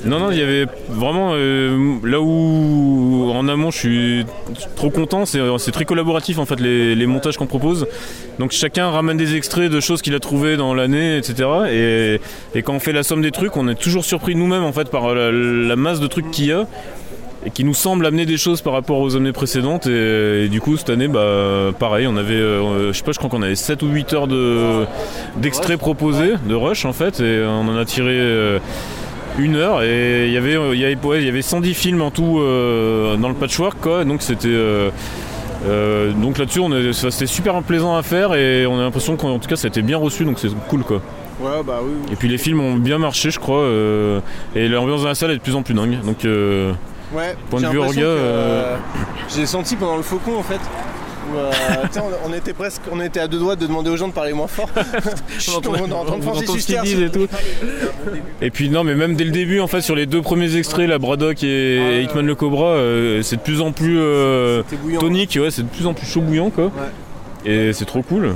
Non, 0.06 0.18
non, 0.18 0.30
il 0.30 0.38
y 0.38 0.42
avait 0.42 0.66
vraiment. 0.88 1.32
euh, 1.34 1.96
là 2.04 2.20
où 2.20 3.30
en 3.32 3.48
amont 3.48 3.70
je 3.70 3.78
suis 3.78 4.26
trop 4.76 4.90
content, 4.90 5.24
c'est 5.24 5.40
c'est 5.58 5.70
très 5.72 5.84
collaboratif 5.84 6.38
en 6.38 6.44
fait 6.44 6.60
les, 6.60 6.94
les 6.94 7.06
montages 7.06 7.36
qu'on 7.38 7.46
propose. 7.46 7.86
Donc 8.38 8.52
chacun 8.52 8.90
ramène 8.90 9.16
des 9.16 9.34
extraits 9.36 9.70
de 9.70 9.80
choses 9.80 10.02
qu'il 10.02 10.14
a 10.14 10.20
trouvées 10.20 10.56
dans 10.56 10.74
l'année, 10.74 11.16
etc. 11.16 11.48
Et, 11.70 12.20
et 12.58 12.62
quand 12.62 12.74
on 12.74 12.80
fait 12.80 12.92
la 12.92 13.02
somme 13.02 13.22
des 13.22 13.30
trucs, 13.30 13.56
on 13.56 13.66
est 13.68 13.74
toujours 13.74 14.04
surpris 14.04 14.34
nous-mêmes 14.34 14.64
en 14.64 14.72
fait 14.72 14.90
par 14.90 15.14
la, 15.14 15.32
la 15.32 15.76
masse 15.76 16.00
de 16.00 16.06
trucs 16.06 16.30
qu'il 16.30 16.46
y 16.46 16.52
a 16.52 16.66
et 17.46 17.50
qui 17.50 17.62
nous 17.62 17.74
semble 17.74 18.06
amener 18.06 18.24
des 18.24 18.38
choses 18.38 18.62
par 18.62 18.72
rapport 18.72 19.00
aux 19.00 19.16
années 19.16 19.32
précédentes 19.32 19.86
et, 19.86 20.44
et 20.44 20.48
du 20.48 20.62
coup 20.62 20.78
cette 20.78 20.88
année 20.88 21.08
bah 21.08 21.72
pareil 21.78 22.06
on 22.06 22.16
avait 22.16 22.32
euh, 22.32 22.90
je 22.90 22.96
sais 22.96 23.04
pas 23.04 23.12
je 23.12 23.18
crois 23.18 23.28
qu'on 23.28 23.42
avait 23.42 23.54
7 23.54 23.82
ou 23.82 23.88
8 23.88 24.12
heures 24.14 24.26
de 24.28 24.84
d'extraits 25.36 25.78
proposés 25.78 26.32
de 26.48 26.54
rush 26.54 26.86
en 26.86 26.94
fait 26.94 27.20
et 27.20 27.44
on 27.46 27.68
en 27.68 27.76
a 27.76 27.84
tiré 27.84 28.12
euh, 28.12 28.58
une 29.38 29.56
heure 29.56 29.82
et 29.82 30.26
il 30.26 30.32
y 30.32 30.36
avait 30.36 30.52
il 30.72 30.78
y 30.80 30.84
avait, 30.84 30.96
ouais, 31.04 31.20
il 31.20 31.26
y 31.26 31.28
avait 31.28 31.42
110 31.42 31.74
films 31.74 32.02
en 32.02 32.10
tout 32.10 32.38
euh, 32.40 33.16
dans 33.16 33.28
le 33.28 33.34
patchwork 33.34 33.78
quoi 33.80 34.04
donc 34.04 34.22
c'était 34.22 34.46
euh, 34.48 34.90
euh, 35.66 36.12
donc 36.12 36.38
là-dessus 36.38 36.60
c'était 37.10 37.26
super 37.26 37.60
plaisant 37.62 37.96
à 37.96 38.02
faire 38.02 38.34
et 38.34 38.66
on 38.66 38.78
a 38.78 38.82
l'impression 38.82 39.16
qu'en 39.16 39.38
tout 39.38 39.48
cas 39.48 39.56
ça 39.56 39.66
a 39.66 39.68
été 39.68 39.82
bien 39.82 39.96
reçu 39.96 40.24
donc 40.24 40.38
c'est 40.38 40.48
cool 40.68 40.82
quoi 40.84 41.00
Ouais, 41.40 41.50
bah 41.66 41.80
oui. 41.82 41.90
oui. 42.04 42.12
et 42.12 42.16
puis 42.16 42.28
les 42.28 42.38
films 42.38 42.60
ont 42.60 42.76
bien 42.76 42.98
marché 42.98 43.30
je 43.32 43.40
crois 43.40 43.66
et 44.54 44.68
l'ambiance 44.68 45.02
dans 45.02 45.08
la 45.08 45.14
salle 45.16 45.32
est 45.32 45.36
de 45.36 45.40
plus 45.40 45.56
en 45.56 45.62
plus 45.62 45.74
dingue 45.74 45.98
donc 46.04 46.18
Ouais, 47.12 47.36
point 47.50 47.60
de 47.60 47.66
vue 47.66 47.78
orga 47.78 48.78
j'ai 49.34 49.46
senti 49.46 49.74
pendant 49.76 49.96
le 49.96 50.02
faucon 50.02 50.36
en 50.38 50.42
fait. 50.42 50.60
Où, 51.32 51.98
on, 52.26 52.30
on 52.30 52.34
était 52.34 52.52
presque, 52.52 52.82
on 52.90 53.00
était 53.00 53.20
à 53.20 53.28
deux 53.28 53.38
doigts 53.38 53.56
de 53.56 53.66
demander 53.66 53.90
aux 53.90 53.96
gens 53.96 54.08
de 54.08 54.12
parler 54.12 54.32
moins 54.32 54.46
fort. 54.46 54.68
Chut, 55.38 55.52
on, 55.66 55.72
on 55.72 55.92
entend 55.92 56.20
Francis 56.20 56.48
entend 56.48 56.58
ce 56.58 56.66
qu'ils 56.66 56.76
Huster. 56.76 56.80
disent 56.82 57.00
et 57.02 57.10
tout. 57.10 57.26
Et 58.40 58.50
puis 58.50 58.68
non 58.70 58.84
mais 58.84 58.94
même 58.94 59.14
dès 59.16 59.24
le 59.24 59.30
début 59.30 59.60
en 59.60 59.66
fait 59.66 59.80
sur 59.80 59.94
les 59.94 60.06
deux 60.06 60.22
premiers 60.22 60.56
extraits 60.56 60.88
la 60.88 60.98
Braddock 60.98 61.42
et 61.42 62.02
Hitman 62.02 62.26
le 62.26 62.34
Cobra 62.34 62.66
euh, 62.66 63.22
c'est 63.22 63.36
de 63.36 63.40
plus 63.42 63.60
en 63.60 63.72
plus 63.72 63.98
euh, 63.98 64.62
tonique 65.00 65.38
ouais 65.40 65.50
c'est 65.50 65.62
de 65.62 65.68
plus 65.68 65.86
en 65.86 65.94
plus 65.94 66.06
chaud 66.06 66.20
bouillant 66.20 66.50
quoi 66.50 66.70
et 67.46 67.72
c'est 67.72 67.84
trop 67.84 68.02
cool 68.02 68.34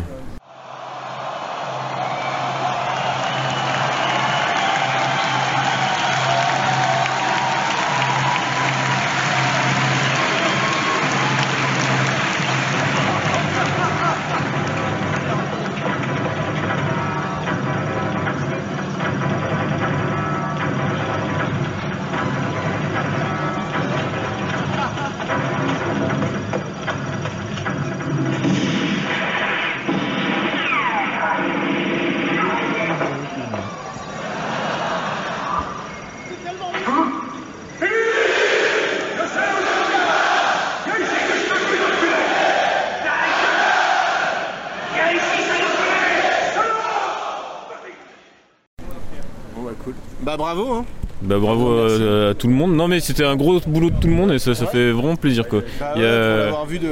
bah 50.29 50.37
bravo 50.37 50.73
hein. 50.75 50.85
bah 51.23 51.38
bravo 51.38 51.79
à, 51.81 52.31
à 52.31 52.35
tout 52.35 52.49
le 52.49 52.55
monde 52.55 52.75
non 52.75 52.87
mais 52.88 53.01
c'était 53.01 53.25
un 53.25 53.35
gros 53.37 53.59
boulot 53.67 53.91
de 53.91 53.97
tout 53.99 54.09
le 54.09 54.14
monde 54.14 54.31
et 54.33 54.38
ça, 54.38 54.55
ça 54.55 54.67
fait 54.67 54.91
vraiment 54.91 55.17
plaisir 55.17 55.49
quoi 55.49 55.61
Bah 55.81 55.93
Il 55.97 56.03
y 56.03 56.05
a- 56.05 56.09
pour 56.37 56.45
l'avoir 56.45 56.67
vu 56.67 56.79
de, 56.79 56.91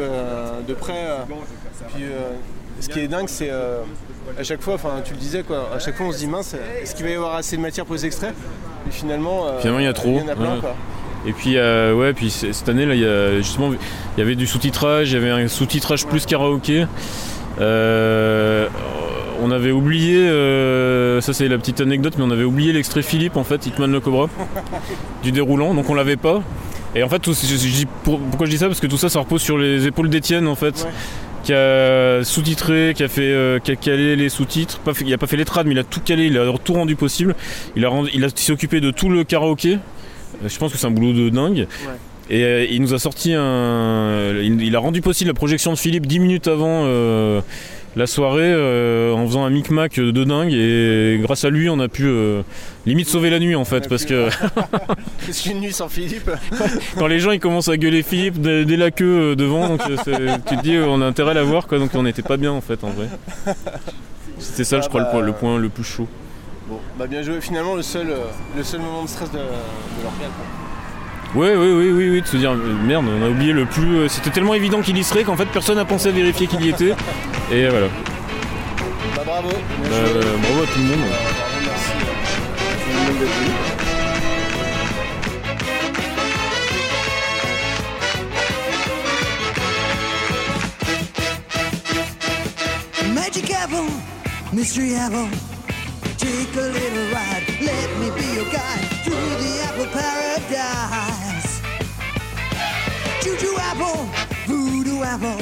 de 0.66 0.74
près. 0.74 0.94
euh, 0.96 1.16
puis 1.94 2.04
euh, 2.04 2.30
ce 2.80 2.88
qui 2.88 3.00
est 3.00 3.08
dingue 3.08 3.28
c'est 3.28 3.50
euh, 3.50 3.78
à 4.38 4.42
chaque 4.42 4.62
fois, 4.62 4.74
enfin 4.74 4.94
tu 5.04 5.12
le 5.12 5.18
disais 5.20 5.42
quoi, 5.42 5.68
à 5.74 5.78
chaque 5.78 5.96
fois 5.96 6.06
on 6.06 6.12
se 6.12 6.18
dit 6.18 6.26
mince, 6.26 6.54
est-ce 6.82 6.94
qu'il 6.94 7.04
va 7.04 7.10
y 7.12 7.14
avoir 7.14 7.34
assez 7.36 7.56
de 7.56 7.62
matière 7.62 7.84
pour 7.84 7.94
les 7.94 8.04
extraits? 8.06 8.34
Et 8.88 8.92
finalement, 8.92 9.46
euh, 9.46 9.58
Finalement, 9.60 9.80
il 9.80 9.84
y 9.84 9.88
a 9.88 9.92
trop. 9.92 10.10
Il 10.10 10.16
y 10.18 10.22
en 10.22 10.28
a 10.28 10.36
plein 10.36 10.54
Ouais. 10.54 10.60
quoi. 10.60 10.74
Et 11.26 11.32
puis, 11.32 11.56
euh, 11.56 11.92
ouais, 11.94 12.12
puis 12.12 12.30
cette 12.30 12.68
année, 12.68 12.86
là, 12.86 12.94
il 12.94 13.00
y 13.00 13.04
a 13.06 13.36
justement, 13.38 13.72
il 13.72 14.20
y 14.20 14.22
avait 14.22 14.36
du 14.36 14.46
sous-titrage, 14.46 15.10
il 15.10 15.14
y 15.14 15.16
avait 15.16 15.30
un 15.30 15.48
sous-titrage 15.48 16.06
plus 16.06 16.24
karaoké. 16.24 16.86
Euh, 17.60 18.68
on 19.42 19.50
avait 19.50 19.70
oublié, 19.72 20.16
euh, 20.18 21.20
ça 21.20 21.32
c'est 21.32 21.48
la 21.48 21.58
petite 21.58 21.80
anecdote, 21.80 22.14
mais 22.18 22.24
on 22.24 22.30
avait 22.30 22.44
oublié 22.44 22.72
l'extrait 22.72 23.02
Philippe 23.02 23.36
en 23.36 23.44
fait, 23.44 23.66
Hitman 23.66 23.90
le 23.92 24.00
Cobra, 24.00 24.28
du 25.22 25.32
déroulant, 25.32 25.74
donc 25.74 25.88
on 25.90 25.94
l'avait 25.94 26.16
pas. 26.16 26.42
Et 26.94 27.02
en 27.02 27.08
fait, 27.08 27.18
tout- 27.18 27.34
je- 27.34 27.46
je 27.46 27.54
dis- 27.56 27.86
pour- 28.04 28.18
pourquoi 28.20 28.46
je 28.46 28.50
dis 28.52 28.58
ça? 28.58 28.66
Parce 28.68 28.80
que 28.80 28.86
tout 28.86 28.96
ça, 28.96 29.08
ça 29.08 29.18
repose 29.20 29.42
sur 29.42 29.58
les 29.58 29.86
épaules 29.86 30.08
d'Étienne 30.08 30.46
en 30.46 30.54
fait. 30.54 30.86
qui 31.44 31.52
a 31.52 32.24
sous-titré, 32.24 32.92
qui 32.96 33.04
a 33.04 33.08
fait, 33.08 33.22
euh, 33.22 33.60
qui 33.60 33.70
a 33.70 33.76
calé 33.76 34.16
les 34.16 34.28
sous-titres. 34.28 34.80
Pas 34.80 34.94
fait- 34.94 35.04
il 35.06 35.14
a 35.14 35.18
pas 35.18 35.28
fait 35.28 35.36
les 35.36 35.44
trades, 35.44 35.66
mais 35.68 35.74
il 35.74 35.78
a 35.78 35.84
tout 35.84 36.00
calé, 36.04 36.26
il 36.26 36.36
a 36.38 36.52
tout 36.64 36.72
rendu 36.72 36.96
possible. 36.96 37.36
Il 37.76 37.84
a, 37.84 37.88
rendu- 37.88 38.10
il 38.14 38.24
a 38.24 38.28
s'est 38.34 38.50
occupé 38.52 38.80
de 38.80 38.90
tout 38.90 39.08
le 39.08 39.22
karaoké. 39.22 39.74
Euh, 39.74 40.48
Je 40.48 40.58
pense 40.58 40.72
que 40.72 40.78
c'est 40.78 40.88
un 40.88 40.90
boulot 40.90 41.12
de 41.12 41.28
dingue. 41.28 41.68
Et 42.30 42.42
euh, 42.42 42.66
il 42.68 42.82
nous 42.82 42.94
a 42.94 42.98
sorti 42.98 43.32
un. 43.32 44.32
Il, 44.42 44.60
il 44.60 44.74
a 44.74 44.80
rendu 44.80 45.02
possible 45.02 45.28
la 45.30 45.34
projection 45.34 45.72
de 45.72 45.78
Philippe 45.78 46.06
10 46.08 46.18
minutes 46.18 46.48
avant 46.48 46.82
euh, 46.86 47.40
la 47.96 48.06
soirée 48.06 48.42
euh, 48.44 49.12
en 49.14 49.26
faisant 49.26 49.44
un 49.44 49.50
micmac 49.50 49.98
de 49.98 50.24
dingue. 50.24 50.52
Et 50.52 51.18
grâce 51.22 51.44
à 51.44 51.50
lui, 51.50 51.68
on 51.70 51.80
a 51.80 51.88
pu 51.88 52.04
euh, 52.06 52.42
limite 52.84 53.08
sauver 53.08 53.30
la 53.30 53.38
nuit 53.38 53.56
en 53.56 53.64
fait. 53.64 53.88
Parce 53.88 54.04
que 54.04 54.28
Qu'est-ce 55.26 55.42
qu'une 55.42 55.60
nuit 55.60 55.72
sans 55.72 55.88
Philippe 55.88 56.30
quand 56.98 57.06
les 57.06 57.18
gens 57.18 57.30
ils 57.32 57.40
commencent 57.40 57.68
à 57.68 57.76
gueuler 57.76 58.02
Philippe 58.02 58.40
dès, 58.40 58.64
dès 58.64 58.76
la 58.76 58.90
queue 58.90 59.32
euh, 59.32 59.34
devant, 59.34 59.68
donc, 59.68 59.82
c'est- 60.04 60.42
tu 60.46 60.56
te 60.56 60.62
dis 60.62 60.76
on 60.78 61.00
a 61.00 61.06
intérêt 61.06 61.30
à 61.32 61.34
la 61.34 61.42
voir 61.42 61.66
quoi. 61.66 61.78
Donc 61.78 61.90
on 61.94 62.02
n'était 62.02 62.22
pas 62.22 62.36
bien 62.36 62.52
en 62.52 62.60
fait 62.60 62.84
en 62.84 62.90
vrai. 62.90 63.08
C'était 64.38 64.64
ça, 64.64 64.80
je 64.80 64.84
Ah 64.84 64.88
crois, 64.88 65.00
le 65.00 65.06
bah, 65.06 65.10
point, 65.12 65.22
le 65.22 65.32
point 65.32 65.58
le 65.58 65.68
plus 65.70 65.84
chaud. 65.84 66.06
Bon, 66.68 66.78
bah 66.98 67.06
bien 67.06 67.22
joué. 67.22 67.40
Finalement, 67.40 67.74
le 67.74 67.82
seul, 67.82 68.08
le 68.56 68.62
seul 68.62 68.80
moment 68.80 69.04
de 69.04 69.08
stress 69.08 69.30
de, 69.30 69.38
de 69.38 70.02
l'organe. 70.02 70.30
Ouais, 71.34 71.54
ouais, 71.54 71.72
oui, 71.72 71.90
oui, 71.92 72.08
oui, 72.10 72.22
de 72.22 72.26
se 72.26 72.36
dire 72.36 72.54
merde, 72.54 73.04
on 73.08 73.24
a 73.24 73.28
oublié 73.28 73.52
le 73.52 73.66
plus. 73.66 73.96
euh, 73.98 74.08
C'était 74.08 74.30
tellement 74.30 74.54
évident 74.54 74.80
qu'il 74.80 74.96
y 74.96 75.04
serait 75.04 75.24
qu'en 75.24 75.36
fait 75.36 75.46
personne 75.46 75.76
n'a 75.76 75.84
pensé 75.84 76.08
à 76.08 76.12
vérifier 76.12 76.46
qu'il 76.46 76.64
y 76.64 76.70
était. 76.70 76.94
Et 77.52 77.68
voilà. 77.68 77.88
Bah 79.16 79.22
bravo. 79.26 79.48
Bah, 79.50 79.88
euh, 79.92 80.22
bravo 80.40 80.62
à 80.62 80.66
tout 80.66 80.78
le 80.78 80.84
monde. 80.84 80.98
Bravo, 80.98 81.60
merci. 81.66 81.90
tout 81.92 82.90
le 82.90 83.04
monde 83.04 83.18
d'être 83.20 83.38
venu. 83.38 83.50
Magic 93.14 93.50
apple, 93.52 93.90
mystery 94.52 94.94
apple. 94.94 95.28
Take 96.18 96.56
a 96.56 96.68
little 96.68 97.10
voodoo 104.96 105.04
apple. 105.04 105.38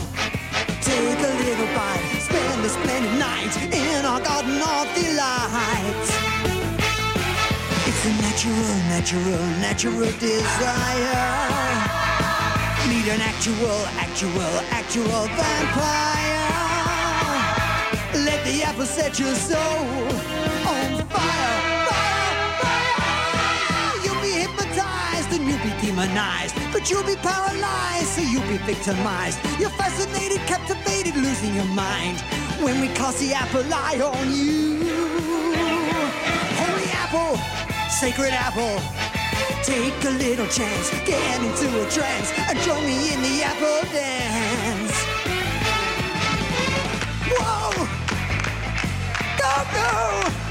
Take 0.80 1.18
a 1.18 1.32
little 1.44 1.66
bite, 1.74 2.20
spend 2.20 2.64
a 2.64 2.68
splendid 2.68 3.18
night 3.18 3.56
in 3.72 4.04
our 4.04 4.20
garden 4.20 4.60
of 4.60 4.86
delight. 4.94 6.06
It's 7.86 8.04
a 8.04 8.12
natural, 8.22 8.74
natural, 8.94 9.46
natural 9.60 10.12
desire. 10.18 11.30
Meet 12.88 13.08
an 13.08 13.20
actual, 13.20 13.80
actual, 13.98 14.54
actual 14.70 15.26
vampire. 15.38 16.44
Let 18.24 18.44
the 18.44 18.62
apple 18.62 18.86
set 18.86 19.18
your 19.18 19.34
soul 19.34 20.08
on 20.66 21.06
fire, 21.08 21.83
be 25.64 25.70
demonized, 25.80 26.54
but 26.72 26.90
you'll 26.90 27.04
be 27.04 27.16
paralyzed, 27.16 28.08
so 28.08 28.20
you'll 28.20 28.46
be 28.46 28.58
victimized. 28.58 29.38
You're 29.58 29.70
fascinated, 29.70 30.40
captivated, 30.46 31.16
losing 31.16 31.54
your 31.54 31.64
mind 31.64 32.20
when 32.60 32.80
we 32.82 32.88
cast 32.88 33.18
the 33.18 33.32
apple 33.32 33.64
eye 33.72 33.98
on 34.00 34.26
you. 34.34 34.84
Holy 36.60 36.88
apple, 37.02 37.38
sacred 37.88 38.34
apple. 38.34 38.76
Take 39.64 40.04
a 40.04 40.10
little 40.10 40.46
chance, 40.48 40.90
get 41.06 41.40
into 41.40 41.66
a 41.82 41.90
trance, 41.90 42.30
and 42.36 42.58
join 42.60 42.84
me 42.84 43.14
in 43.14 43.22
the 43.22 43.42
apple 43.42 43.80
dance. 43.90 44.96
Whoa! 47.32 47.86
Go, 49.40 49.54
go! 49.72 50.43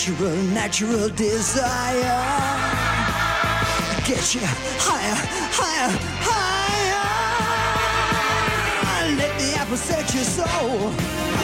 Natural, 0.00 0.36
natural, 0.54 1.08
desire. 1.10 2.00
Get 4.08 4.34
you 4.34 4.40
higher, 4.80 5.14
higher, 5.52 5.92
higher. 6.24 7.04
Let 9.18 9.38
the 9.38 9.60
apple 9.60 9.76
set 9.76 10.14
your 10.14 10.24
soul 10.24 10.88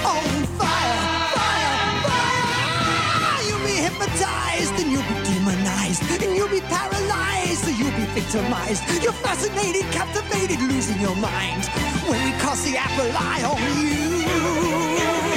on 0.08 0.24
fire, 0.56 1.00
fire, 1.36 1.76
fire. 2.08 3.44
You'll 3.44 3.60
be 3.60 3.76
hypnotized 3.76 4.72
and 4.80 4.90
you'll 4.90 5.04
be 5.04 5.20
demonized 5.28 6.00
and 6.24 6.34
you'll 6.34 6.48
be 6.48 6.60
paralyzed, 6.60 7.60
so 7.60 7.68
you'll 7.68 7.92
be 7.92 8.06
victimized. 8.16 8.88
You're 9.02 9.12
fascinated, 9.12 9.84
captivated, 9.92 10.60
losing 10.62 10.98
your 10.98 11.16
mind 11.16 11.66
when 12.08 12.24
we 12.24 12.30
cast 12.40 12.64
the 12.64 12.78
apple 12.78 13.12
eye 13.12 13.44
on 13.44 13.60
you 13.84 15.35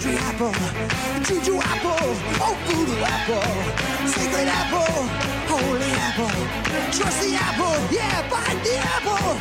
mystery 0.00 0.16
apple, 0.16 0.52
juju 1.24 1.58
apple, 1.58 2.16
oh 2.40 2.56
voodoo 2.66 3.02
apple, 3.04 4.08
sacred 4.08 4.48
apple, 4.48 5.04
holy 5.46 5.90
apple, 5.92 6.40
trust 6.90 7.20
the 7.20 7.34
apple, 7.34 7.94
yeah, 7.94 8.28
bite 8.30 8.62
the 8.64 8.76
apple, 8.78 9.36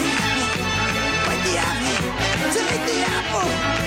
the 0.00 0.08
apple, 0.24 0.56
bite 1.26 1.44
the 1.44 1.58
apple, 1.58 2.52
take 2.52 2.86
the 2.86 3.00
apple. 3.04 3.81